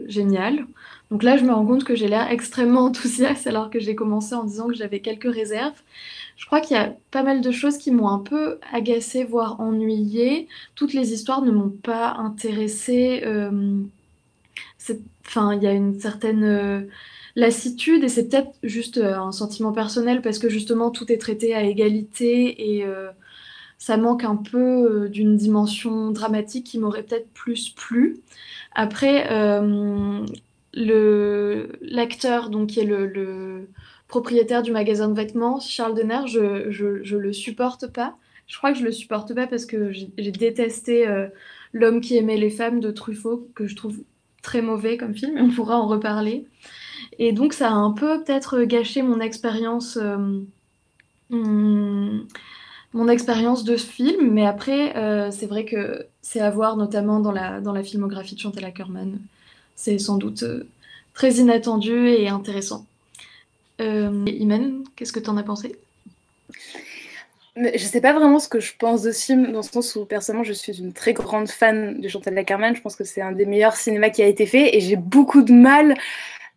[0.08, 0.66] géniale.
[1.12, 4.34] Donc là, je me rends compte que j'ai l'air extrêmement enthousiaste alors que j'ai commencé
[4.34, 5.80] en disant que j'avais quelques réserves.
[6.38, 9.60] Je crois qu'il y a pas mal de choses qui m'ont un peu agacée, voire
[9.60, 10.48] ennuyée.
[10.74, 13.22] Toutes les histoires ne m'ont pas intéressée.
[14.90, 14.94] Euh,
[15.26, 16.82] enfin, il y a une certaine euh,
[17.36, 21.54] lassitude et c'est peut-être juste euh, un sentiment personnel parce que justement tout est traité
[21.56, 22.86] à égalité et
[23.78, 28.20] ça manque un peu d'une dimension dramatique qui m'aurait peut-être plus plu.
[28.76, 29.28] Après,
[30.74, 33.68] l'acteur, donc qui est le
[34.12, 38.18] propriétaire du magasin de vêtements, Charles Denner, je, je, le supporte pas.
[38.46, 41.28] Je crois que je le supporte pas parce que j'ai détesté euh,
[41.74, 44.04] L'homme qui aimait les femmes de Truffaut, que je trouve
[44.42, 46.46] très mauvais comme film, on pourra en reparler.
[47.20, 49.98] Et donc ça a un peu peut-être gâché mon expérience.
[50.02, 50.42] Euh,
[51.30, 52.22] hmm,
[52.94, 57.22] mon expérience de ce film, mais après, euh, c'est vrai que c'est à voir notamment
[57.22, 59.18] dans la, dans la filmographie de Chantal Ackerman.
[59.76, 60.44] C'est sans doute
[61.14, 62.86] très inattendu et intéressant.
[63.80, 65.76] Euh, Imen, qu'est-ce que tu en as pensé?
[67.56, 70.06] Je sais pas vraiment ce que je pense de ce film, dans le sens où
[70.06, 72.76] personnellement je suis une très grande fan de Chantal Ackerman.
[72.76, 75.42] Je pense que c'est un des meilleurs cinémas qui a été fait et j'ai beaucoup
[75.42, 75.96] de mal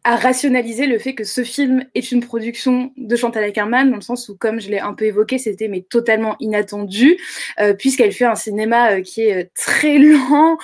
[0.04, 4.02] à rationaliser le fait que ce film est une production de Chantal Ackerman, dans le
[4.02, 7.16] sens où, comme je l'ai un peu évoqué, c'était mais totalement inattendu,
[7.58, 10.58] euh, puisqu'elle fait un cinéma euh, qui est euh, très lent,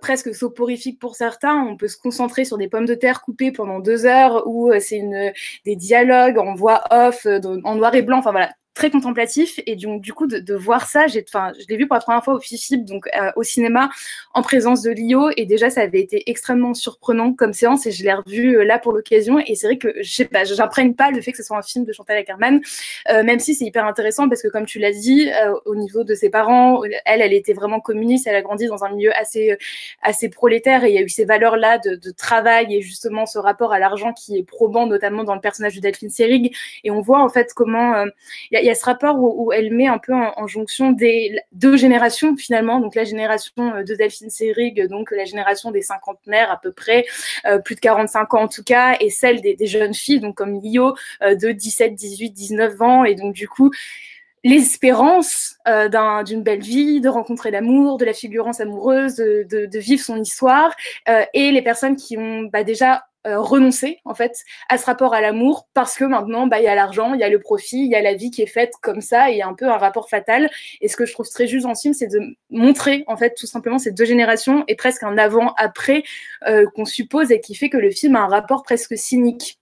[0.00, 1.62] presque soporifique pour certains.
[1.62, 4.96] On peut se concentrer sur des pommes de terre coupées pendant deux heures, ou c'est
[4.96, 5.32] une
[5.66, 7.26] des dialogues en voix off,
[7.64, 8.18] en noir et blanc.
[8.18, 9.60] Enfin voilà, très contemplatif.
[9.66, 12.00] Et donc du coup de, de voir ça j'ai enfin je l'ai vu pour la
[12.00, 13.88] première fois au FIFIP donc euh, au cinéma
[14.34, 15.30] en présence de Lio.
[15.36, 17.86] Et déjà ça avait été extrêmement surprenant comme séance.
[17.86, 19.38] Et je l'ai revu euh, là pour l'occasion.
[19.38, 21.62] Et c'est vrai que je sais pas j'imprègne pas le fait que ce soit un
[21.62, 22.60] film de Chantal Ackerman
[23.10, 26.02] euh, même si c'est hyper intéressant parce que comme tu l'as dit euh, au niveau
[26.02, 28.26] de ses parents elle elle était vraiment communiste.
[28.26, 29.56] Elle a grandi dans un milieu assez
[30.02, 30.82] assez prolétaire.
[30.84, 33.72] Et il y a eu ces valeurs là de, de travail et justement ce rapport
[33.72, 36.56] à l'argent qui est probant notamment dans le personnage de Delphine Seyrig.
[36.82, 38.04] Et on voit en fait comment
[38.63, 42.36] il y a ce rapport où, elle met un peu en, jonction des deux générations
[42.36, 46.72] finalement, donc la génération euh, de Delphine Seyrig, donc la génération des cinquantenaires à peu
[46.72, 47.04] près,
[47.46, 50.60] euh, plus de 45 ans en tout cas, et celle des, jeunes filles, donc comme
[50.60, 53.70] Lio, euh, de 17, 18, 19 ans, et donc du coup
[54.42, 60.02] l'espérance euh, d'une belle vie, de rencontrer l'amour, de la figurance amoureuse, de, de, vivre
[60.02, 60.74] son histoire,
[61.32, 65.20] et les personnes qui ont bah, déjà euh, renoncer en fait à ce rapport à
[65.20, 67.90] l'amour parce que maintenant bah il y a l'argent, il y a le profit, il
[67.90, 69.66] y a la vie qui est faite comme ça et il y a un peu
[69.66, 70.50] un rapport fatal.
[70.80, 72.20] Et ce que je trouve très juste dans film, c'est de
[72.50, 76.04] montrer en fait tout simplement ces deux générations et presque un avant-après
[76.46, 79.58] euh, qu'on suppose et qui fait que le film a un rapport presque cynique.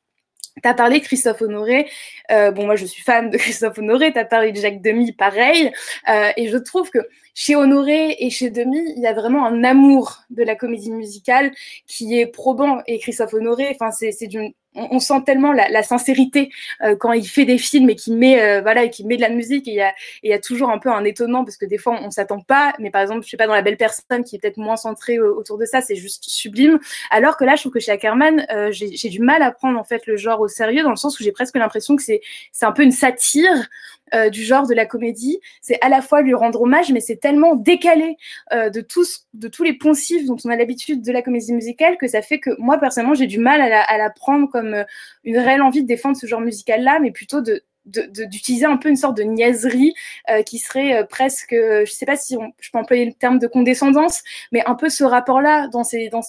[0.62, 1.88] T'as parlé Christophe Honoré,
[2.30, 5.72] euh, bon moi je suis fan de Christophe Honoré, t'as parlé de Jacques Demy, pareil,
[6.11, 6.98] euh, et je trouve que
[7.34, 11.53] chez Honoré et chez Demi, il y a vraiment un amour de la comédie musicale
[11.86, 12.82] qui est probant.
[12.86, 16.51] Et Christophe Honoré, enfin, c'est d'une on, sent tellement la, sincérité
[16.83, 18.62] euh, quand il fait des films et qu'il met euh,
[19.05, 19.93] met de la musique il
[20.23, 22.91] y a toujours un peu un étonnement parce que des fois on, s'attend pas mais
[22.91, 25.59] par exemple je sais pas dans la belle personne qui est peut-être moins centrée autour
[25.59, 26.79] de ça c'est juste sublime
[27.11, 29.85] alors que là je trouve que chez Ackerman euh, j'ai du mal à prendre en
[29.85, 32.20] fait le genre au sérieux dans le sens où j'ai presque l'impression que c'est
[32.62, 33.68] un peu une satire
[34.14, 35.41] euh, du genre de la comédie.
[35.62, 38.18] C'est à la fois lui rendre hommage, mais c'est tellement décalé
[38.53, 41.97] euh, de, tous, de tous les poncifs dont on a l'habitude de la comédie musicale
[41.97, 44.62] que ça fait que moi, personnellement, j'ai du mal à la, à la prendre comme
[44.67, 44.85] euh,
[45.25, 47.41] une réelle envie de défendre ce genre musical-là, mais plutôt
[47.85, 49.95] d'utiliser un peu une sorte de niaiserie
[50.31, 53.39] euh, qui serait euh, presque, euh, je sais pas si je peux employer le terme
[53.39, 55.83] de condescendance, mais un peu ce rapport-là dans,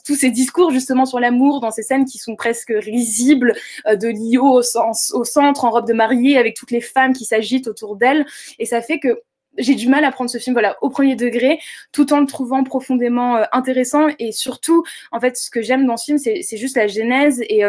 [0.03, 3.53] tous ces discours justement sur l'amour, dans ces scènes qui sont presque risibles,
[3.85, 7.97] de Lio au, centre en robe de mariée avec toutes les femmes qui s'agitent autour
[7.97, 8.25] d'elle,
[8.57, 9.21] et ça fait que
[9.59, 11.59] j'ai du mal à prendre ce film au premier degré
[11.91, 14.07] tout en le trouvant profondément intéressant.
[14.17, 17.63] Et surtout en fait ce que j'aime dans ce film c'est juste la genèse et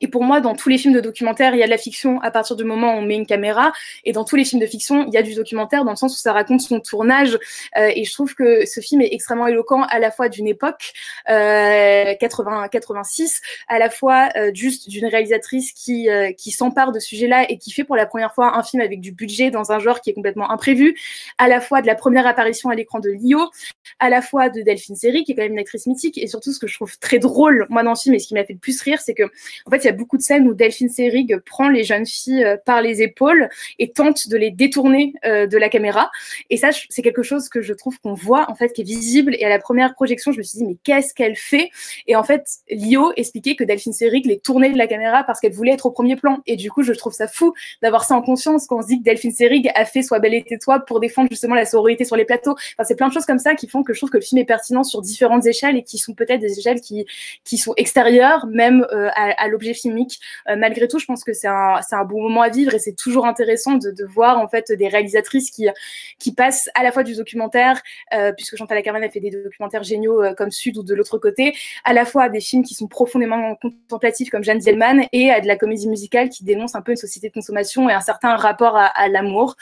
[0.00, 2.20] Et pour moi, dans tous les films de documentaire, il y a de la fiction
[2.20, 3.72] à partir du moment où on met une caméra.
[4.04, 6.14] Et dans tous les films de fiction, il y a du documentaire dans le sens
[6.14, 7.38] où ça raconte son tournage.
[7.76, 10.92] Euh, et je trouve que ce film est extrêmement éloquent à la fois d'une époque,
[11.28, 16.98] euh, 80, 86, à la fois euh, juste d'une réalisatrice qui, euh, qui s'empare de
[16.98, 19.72] ce sujet-là et qui fait pour la première fois un film avec du budget dans
[19.72, 20.96] un genre qui est complètement imprévu,
[21.38, 23.50] à la fois de la première apparition à l'écran de Lio,
[23.98, 26.18] à la fois de Delphine Seyrig, qui est quand même une actrice mythique.
[26.18, 28.34] Et surtout, ce que je trouve très drôle, moi, dans le film, et ce qui
[28.34, 29.24] m'a fait le plus rire, c'est que,
[29.66, 32.56] en fait, y a beaucoup de scènes où Delphine Seyrig prend les jeunes filles euh,
[32.64, 36.10] par les épaules et tente de les détourner euh, de la caméra.
[36.50, 39.34] Et ça, c'est quelque chose que je trouve qu'on voit, en fait, qui est visible.
[39.38, 41.70] Et à la première projection, je me suis dit, mais qu'est-ce qu'elle fait?
[42.06, 45.52] Et en fait, Lio expliquait que Delphine Seyrig les tournait de la caméra parce qu'elle
[45.52, 46.38] voulait être au premier plan.
[46.46, 48.98] Et du coup, je trouve ça fou d'avoir ça en conscience quand on se dit
[48.98, 52.16] que Delphine Seyrig a fait Sois belle et tais-toi pour défendre justement la sororité sur
[52.16, 52.52] les plateaux.
[52.52, 54.38] Enfin, c'est plein de choses comme ça qui font que je trouve que le film
[54.40, 57.06] est pertinent sur différentes échelles et qui sont peut-être des échelles qui,
[57.44, 60.18] qui sont extérieures même euh, à, à l'objet filmique.
[60.48, 63.26] Euh, malgré tout, je pense que c'est un, bon moment à vivre et c'est toujours
[63.26, 67.80] intéressant de, voir en fait des réalisatrices qui, passent à la fois du documentaire,
[68.14, 71.18] euh, puisque Chantal Akerman a fait des documentaires géniaux euh, comme Sud ou de l'autre
[71.18, 71.54] côté,
[71.84, 75.46] à la fois des films qui sont profondément contemplatifs comme Jeanne Dielman et à de
[75.46, 78.76] la comédie musicale qui dénonce un peu une société de consommation et un certain rapport
[78.76, 79.56] à, à l'amour.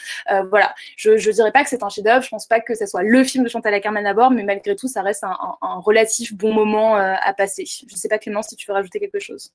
[0.50, 3.02] Voilà, je ne dirais pas que c'est un chef-d'œuvre, je pense pas que ce soit
[3.02, 5.36] le film de Chantal Akerman à bord, mais malgré tout, ça reste un,
[5.80, 7.64] relatif bon moment à passer.
[7.66, 9.52] Je ne sais pas Clément si tu veux rajouter quelque chose.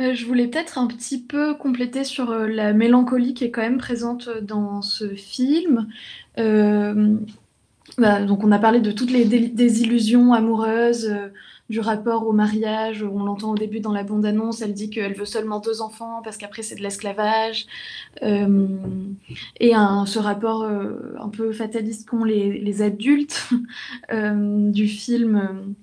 [0.00, 3.60] Euh, je voulais peut-être un petit peu compléter sur euh, la mélancolie qui est quand
[3.60, 5.88] même présente dans ce film.
[6.38, 7.18] Euh,
[7.98, 11.28] bah, donc on a parlé de toutes les désillusions amoureuses, euh,
[11.68, 13.02] du rapport au mariage.
[13.02, 16.36] On l'entend au début dans la bande-annonce, elle dit qu'elle veut seulement deux enfants parce
[16.36, 17.66] qu'après c'est de l'esclavage.
[18.22, 18.76] Euh,
[19.60, 19.72] et
[20.06, 23.50] ce rapport euh, un peu fataliste qu'ont les, adultes
[24.10, 25.74] du film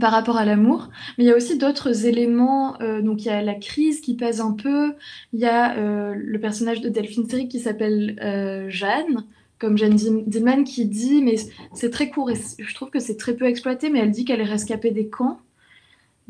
[0.00, 0.88] par rapport à l'amour.
[1.16, 2.80] Mais il y a aussi d'autres éléments.
[2.80, 4.94] Euh, donc il y a la crise qui pèse un peu.
[5.32, 9.24] Il y a euh, le personnage de Delphine Seyrig qui s'appelle euh, Jeanne,
[9.58, 11.36] comme Jeanne Dillman, qui dit, mais
[11.72, 14.40] c'est très court et je trouve que c'est très peu exploité, mais elle dit qu'elle
[14.40, 15.38] est rescapée des camps.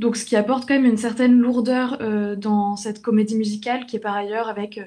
[0.02, 3.94] Donc ce qui apporte quand même une certaine lourdeur euh, dans cette comédie musicale qui
[3.94, 4.80] est par ailleurs avec,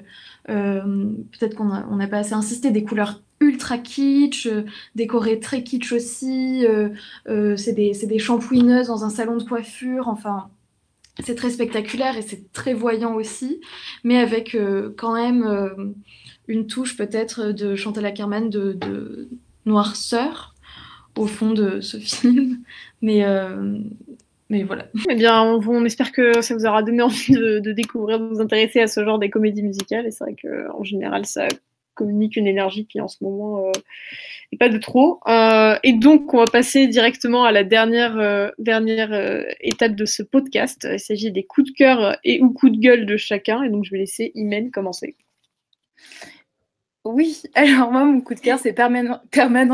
[0.50, 1.64] euh, peut-être qu'on
[1.96, 4.64] n'a pas assez insisté, des couleurs ultra kitsch, euh,
[4.94, 6.90] décorées très kitsch aussi, euh,
[7.30, 10.50] euh, c'est des, des shampouineuses dans un salon de coiffure, enfin
[11.24, 13.62] c'est très spectaculaire et c'est très voyant aussi,
[14.04, 15.94] mais avec euh, quand même
[16.46, 19.30] une touche peut-être de Chantal Ackerman de, de,
[19.64, 20.54] noirceur
[21.16, 22.58] au fond de ce film.
[23.02, 23.78] Mais, euh,
[25.08, 28.80] Eh bien, on, espère que ça vous aura donné envie de, découvrir, de vous intéresser
[28.80, 30.06] à ce genre des comédies musicales.
[30.06, 31.48] Et c'est vrai qu'en général, ça
[31.94, 33.72] communique une énergie qui en ce moment euh,
[34.52, 35.20] n'est pas de trop.
[35.26, 40.22] Euh, et donc, on va passer directement à la dernière, euh, dernière étape de ce
[40.22, 40.86] podcast.
[40.90, 43.62] Il s'agit des coups de cœur et ou coups de gueule de chacun.
[43.62, 45.16] Et donc, je vais laisser Imen commencer.
[47.06, 49.20] Oui, alors moi, mon coup de cœur, c'est Permanent,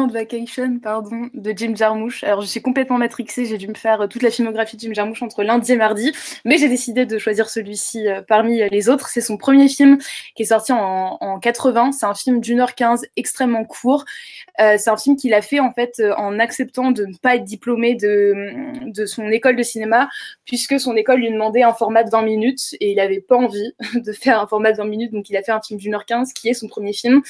[0.09, 2.25] Vacation pardon, de Jim Jarmusch.
[2.25, 5.23] Alors, je suis complètement matrixée, j'ai dû me faire toute la filmographie de Jim Jarmusch
[5.23, 6.13] entre lundi et mardi,
[6.45, 9.09] mais j'ai décidé de choisir celui-ci euh, parmi les autres.
[9.09, 9.97] C'est son premier film
[10.35, 11.93] qui est sorti en, en 80.
[11.93, 14.05] C'est un film d'une heure quinze, extrêmement court.
[14.61, 17.37] Euh, c'est un film qu'il a fait en fait euh, en acceptant de ne pas
[17.37, 20.11] être diplômé de, de son école de cinéma,
[20.45, 23.73] puisque son école lui demandait un format de 20 minutes et il n'avait pas envie
[23.95, 26.05] de faire un format de 20 minutes, donc il a fait un film d'une heure
[26.05, 27.22] quinze qui est son premier film.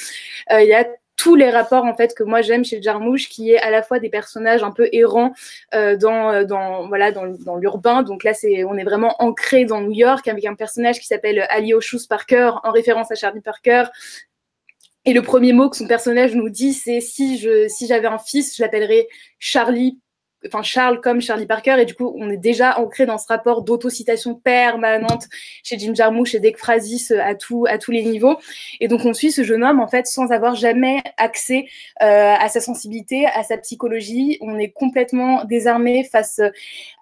[0.51, 0.87] Euh, il y a
[1.17, 3.99] tous les rapports en fait que moi j'aime chez Jarmouche qui est à la fois
[3.99, 5.33] des personnages un peu errants
[5.75, 8.03] euh, dans, dans voilà dans l'urbain.
[8.03, 11.47] Donc là c'est on est vraiment ancré dans New York avec un personnage qui s'appelle
[11.51, 13.85] Ali Oshus Parker en référence à Charlie Parker.
[15.05, 18.19] Et le premier mot que son personnage nous dit c'est si je si j'avais un
[18.19, 19.07] fils je l'appellerais
[19.39, 19.99] Charlie
[20.47, 23.63] enfin Charles comme Charlie Parker et du coup on est déjà ancré dans ce rapport
[23.63, 25.29] d'autocitation permanente
[25.63, 28.39] chez Jim Jarmusch et d'ekphrasis à tout à tous les niveaux.
[28.81, 31.67] Et donc on suit ce jeune homme en fait sans avoir jamais accès
[32.03, 34.39] euh, à sa sensibilité à sa psychologie.
[34.41, 36.41] On est complètement désarmé face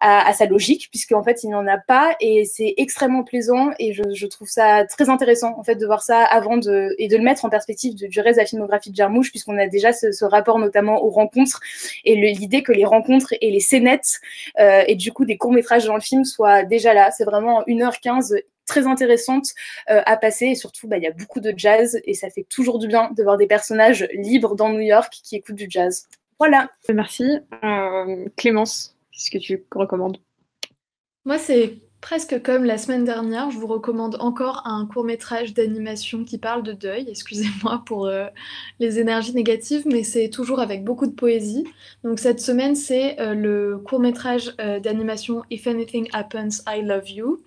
[0.01, 2.17] à, à sa logique puisque en fait il n'en a pas.
[2.21, 3.71] Et c'est extrêmement plaisant.
[3.79, 7.17] Et je, trouve ça très intéressant en fait de voir ça avant de et de
[7.17, 10.25] le mettre en perspective du reste de la filmographie de Jarmusch puisqu'on a déjà ce
[10.25, 11.61] rapport notamment aux rencontres
[12.05, 14.21] et l'idée que les rencontres et les scénettes
[14.59, 17.11] euh, et du coup des courts-métrages dans le film soient déjà là.
[17.11, 19.49] C'est vraiment 1h15 très intéressante
[19.91, 22.47] euh, à passer et surtout bah, il y a beaucoup de jazz et ça fait
[22.49, 26.07] toujours du bien de voir des personnages libres dans New York qui écoutent du jazz.
[26.39, 26.71] Voilà.
[26.93, 27.39] Merci.
[27.65, 30.19] Euh, Clémence, qu'est-ce que tu recommandes?
[31.25, 36.25] Moi c'est Presque comme la semaine dernière, je vous recommande encore un court métrage d'animation
[36.25, 37.07] qui parle de deuil.
[37.09, 38.27] Excusez-moi pour euh,
[38.79, 41.65] les énergies négatives, mais c'est toujours avec beaucoup de poésie.
[42.03, 47.11] Donc cette semaine, c'est euh, le court métrage euh, d'animation If Anything Happens, I Love
[47.11, 47.43] You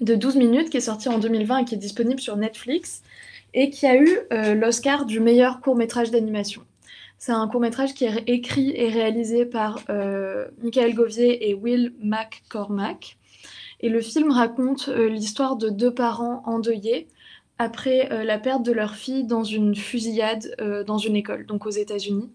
[0.00, 3.02] de 12 minutes qui est sorti en 2020 et qui est disponible sur Netflix
[3.52, 4.08] et qui a eu
[4.54, 6.62] l'Oscar du meilleur court métrage d'animation.
[7.18, 9.80] C'est un court métrage qui est écrit et réalisé par
[10.62, 13.18] Michael Govier et Will McCormack.
[13.80, 17.08] Et le film raconte l'histoire de deux parents endeuillés
[17.58, 20.54] après la perte de leur fille dans une fusillade
[20.86, 22.30] dans une école, donc aux États-Unis.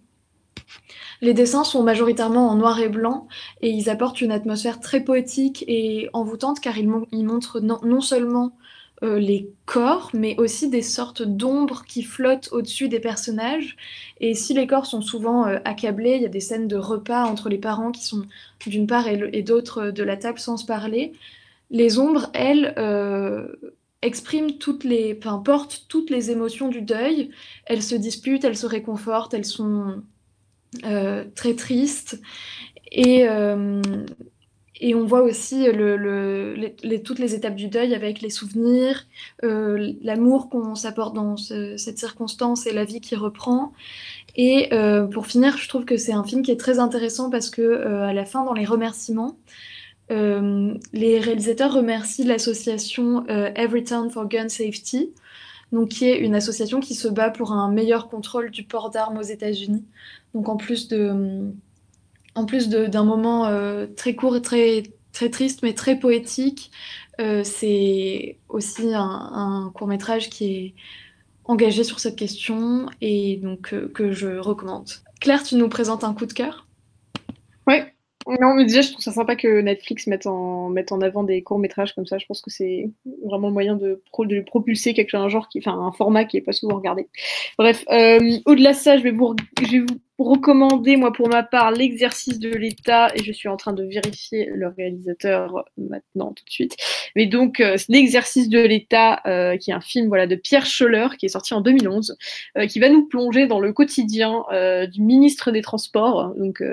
[1.21, 3.27] Les dessins sont majoritairement en noir et blanc
[3.61, 8.55] et ils apportent une atmosphère très poétique et envoûtante car ils, montrent non, seulement
[9.03, 13.75] euh, les corps, mais aussi des sortes d'ombres qui flottent au-dessus des personnages.
[14.21, 17.25] Et si les corps sont souvent euh, accablés, il y a des scènes de repas
[17.25, 18.23] entre les parents qui sont
[18.65, 21.13] d'une part et, d'autre de la table sans se parler.
[21.71, 23.47] Les ombres, elles, euh,
[24.01, 27.31] expriment toutes les, enfin, portent toutes les émotions du deuil.
[27.65, 30.01] Elles se disputent, elles se réconfortent, elles sont
[30.83, 32.21] euh, très triste.
[32.91, 33.81] Et, euh,
[34.81, 35.67] et on voit aussi
[37.03, 39.05] toutes les étapes du deuil avec les souvenirs,
[39.43, 43.73] euh, l'amour qu'on s'apporte dans cette circonstance et la vie qui reprend.
[44.35, 44.69] Et
[45.13, 48.13] pour finir, je trouve que c'est un film qui est très intéressant parce que à
[48.13, 49.37] la fin, dans les remerciements,
[50.09, 55.11] les réalisateurs remercient l'association Everytown for Gun Safety,
[55.71, 59.17] donc qui est une association qui se bat pour un meilleur contrôle du port d'armes
[59.17, 59.85] aux États-Unis.
[60.33, 61.49] Donc en plus de,
[62.35, 64.83] en plus d'un moment euh, très court et très,
[65.13, 66.69] très triste, mais très poétique,
[67.19, 70.73] euh, c'est aussi un, court métrage qui est
[71.45, 74.89] engagé sur cette question et donc euh, que je recommande.
[75.21, 76.67] Claire, tu nous présentes un coup de cœur?
[77.67, 77.93] Ouais,
[78.27, 81.41] non, mais déjà, je trouve ça sympa que Netflix mette en, mette en avant des
[81.41, 82.17] courts-métrages comme ça.
[82.17, 82.89] Je pense que c'est
[83.23, 84.01] vraiment le moyen de,
[84.45, 87.07] propulser quelque chose, un genre qui, enfin, un format qui est pas souvent regardé.
[87.57, 89.35] Bref, au-delà de ça, je vais vous,
[90.17, 94.49] recommander, moi, pour ma part, l'exercice de l'État, et je suis en train de vérifier
[94.53, 96.75] le réalisateur maintenant, tout de suite.
[97.15, 101.07] Mais donc, euh, l'exercice de l'État, euh, qui est un film voilà, de Pierre Scholler,
[101.19, 102.17] qui est sorti en 2011,
[102.57, 104.43] euh, qui va nous plonger dans le quotidien
[104.91, 106.63] du ministre des Transports, donc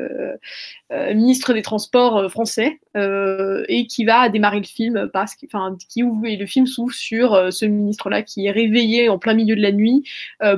[0.91, 6.27] ministre des Transports français, et qui va démarrer le film parce que, enfin, qui ouvre,
[6.27, 9.73] et le film s'ouvre sur ce ministre-là qui est réveillé en plein milieu de la
[9.73, 10.05] nuit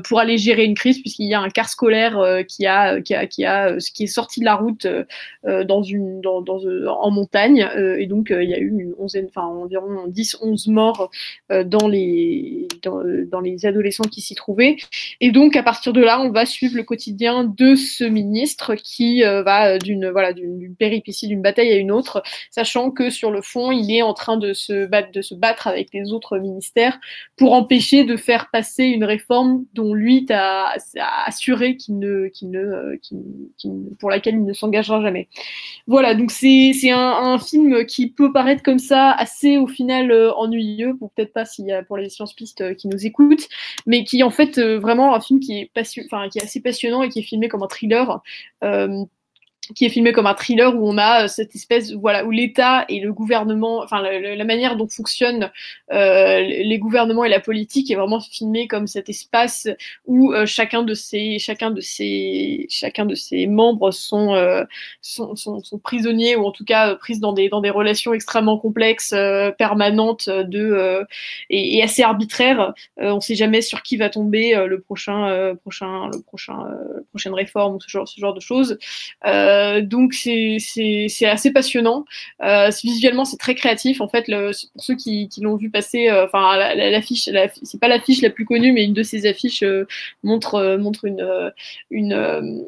[0.04, 2.18] pour aller gérer une crise, puisqu'il y a un car scolaire
[2.48, 4.86] qui a qui a, qui a, ce qui est sorti de la route
[5.46, 7.68] euh, dans une, dans, dans, en montagne.
[7.76, 11.10] Euh, et donc, euh, il y a eu une onzaine, enfin, environ 10-11 morts
[11.50, 14.76] dans, les, dans, dans, les adolescents qui s'y trouvaient.
[15.20, 19.22] Et donc, à partir de là, on va suivre le quotidien de ce ministre qui
[19.22, 23.72] va d'une voilà, d'une péripétie, d'une bataille à une autre, sachant que sur le fond,
[23.72, 24.84] il est en train de se
[25.34, 26.98] battre, avec les autres ministères
[27.36, 32.50] pour empêcher de faire passer une réforme dont lui a, a assuré qu'il ne, qu'il
[32.50, 32.98] ne euh,
[33.98, 35.28] pour laquelle il ne s'engagera jamais.
[35.86, 40.94] Voilà, donc c'est un, film qui peut paraître comme ça assez au final euh, ennuyeux,
[41.14, 43.48] peut-être pas y a pour les sciences pistes euh, qui nous écoutent,
[43.86, 47.48] mais qui en fait vraiment un film qui est assez passionnant et qui est filmé
[47.48, 48.22] comme un thriller
[49.74, 52.84] qui est filmé comme un thriller où on a euh, cette espèce voilà où l'État
[52.88, 55.50] et le gouvernement enfin la, manière dont fonctionnent
[55.92, 59.68] euh, les gouvernements et la politique est vraiment filmé comme cet espace
[60.06, 64.34] où euh, chacun de ces chacun de ces chacun de ces membres sont,
[65.00, 69.14] sont, sont, prisonniers ou en tout cas prises dans des dans des relations extrêmement complexes
[69.58, 71.04] permanentes de
[71.50, 72.72] et, assez arbitraires.
[72.96, 76.58] On sait jamais sur qui va tomber le prochain prochain le prochain
[77.10, 78.78] prochaine réforme ou ce genre ce genre de choses
[79.54, 82.04] euh, donc c'est assez passionnant.
[82.42, 84.00] Euh, visuellement, c'est très créatif.
[84.00, 87.88] En fait, pour ceux qui, qui l'ont vu passer, euh, enfin l'affiche, la, c'est pas
[87.88, 89.64] l'affiche la plus connue, mais une de ces affiches
[90.22, 91.06] montre montre
[91.90, 92.64] une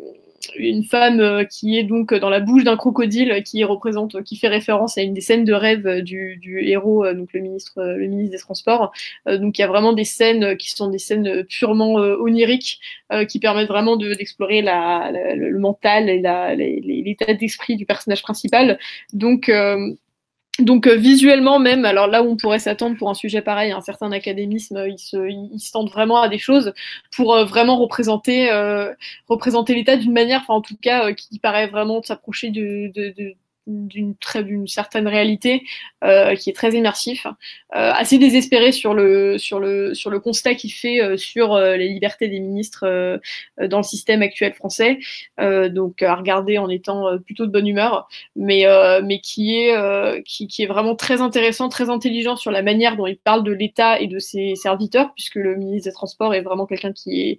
[0.57, 4.49] une femme euh, qui est donc dans la bouche d'un crocodile qui représente, qui fait
[4.49, 8.07] référence à une des scènes de rêve du, héros, euh, donc le ministre, euh, le
[8.07, 8.93] ministre des Transports.
[9.27, 12.81] donc il y a vraiment des scènes qui sont des scènes purement oniriques
[13.29, 18.79] qui permettent vraiment d'explorer le mental et l'état d'esprit du personnage principal.
[19.13, 19.51] Donc
[20.59, 23.83] donc euh, visuellement même, alors là où on pourrait s'attendre pour un sujet pareil, un
[23.83, 26.73] certain académisme, il se, il, se tente vraiment à des choses
[27.15, 28.93] pour euh, vraiment représenter, euh,
[29.29, 33.35] représenter l'État d'une manière, enfin en tout cas, qui paraît vraiment s'approcher de, de, de
[33.67, 35.65] d'une certaine réalité
[36.05, 37.33] euh, qui est très immersif, euh,
[37.73, 43.21] assez désespéré sur le constat qu'il fait euh, sur les libertés des ministres
[43.61, 44.99] dans le système actuel français,
[45.39, 48.67] donc à regarder en étant plutôt de bonne humeur, mais
[49.21, 54.01] qui est vraiment très intéressant, très intelligent sur la manière dont il parle de l'État
[54.01, 57.39] et de ses serviteurs, puisque le ministre des Transports est vraiment quelqu'un qui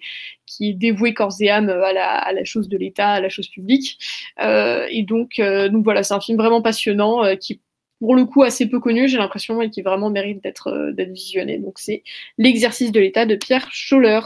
[0.62, 3.98] est dévoué corps et âme à la, chose de l'État, à la chose publique,
[4.40, 7.62] et donc donc voilà, c'est un film vraiment passionnant euh, qui
[8.00, 11.58] pour le coup assez peu connu, j'ai l'impression, et qui vraiment mérite d'être euh, visionné.
[11.58, 12.04] Donc c'est
[12.38, 14.20] L'exercice de l'État de Pierre Scholler.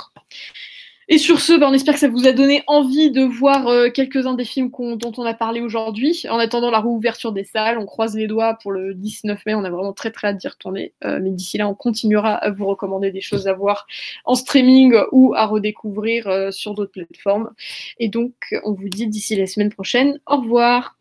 [1.07, 3.89] Et sur ce, ben, on espère que ça vous a donné envie de voir euh,
[3.89, 6.25] quelques-uns des films dont on a parlé aujourd'hui.
[6.29, 9.55] En attendant la réouverture des salles, on croise les doigts pour le 19 mai.
[9.55, 10.93] On a vraiment très très hâte d'y retourner.
[11.03, 13.87] Mais d'ici là, on continuera à vous recommander des choses à voir
[14.23, 17.51] en streaming ou à redécouvrir sur d'autres plateformes.
[17.99, 18.33] Et donc,
[18.63, 21.00] on vous dit d'ici la semaine prochaine, au revoir.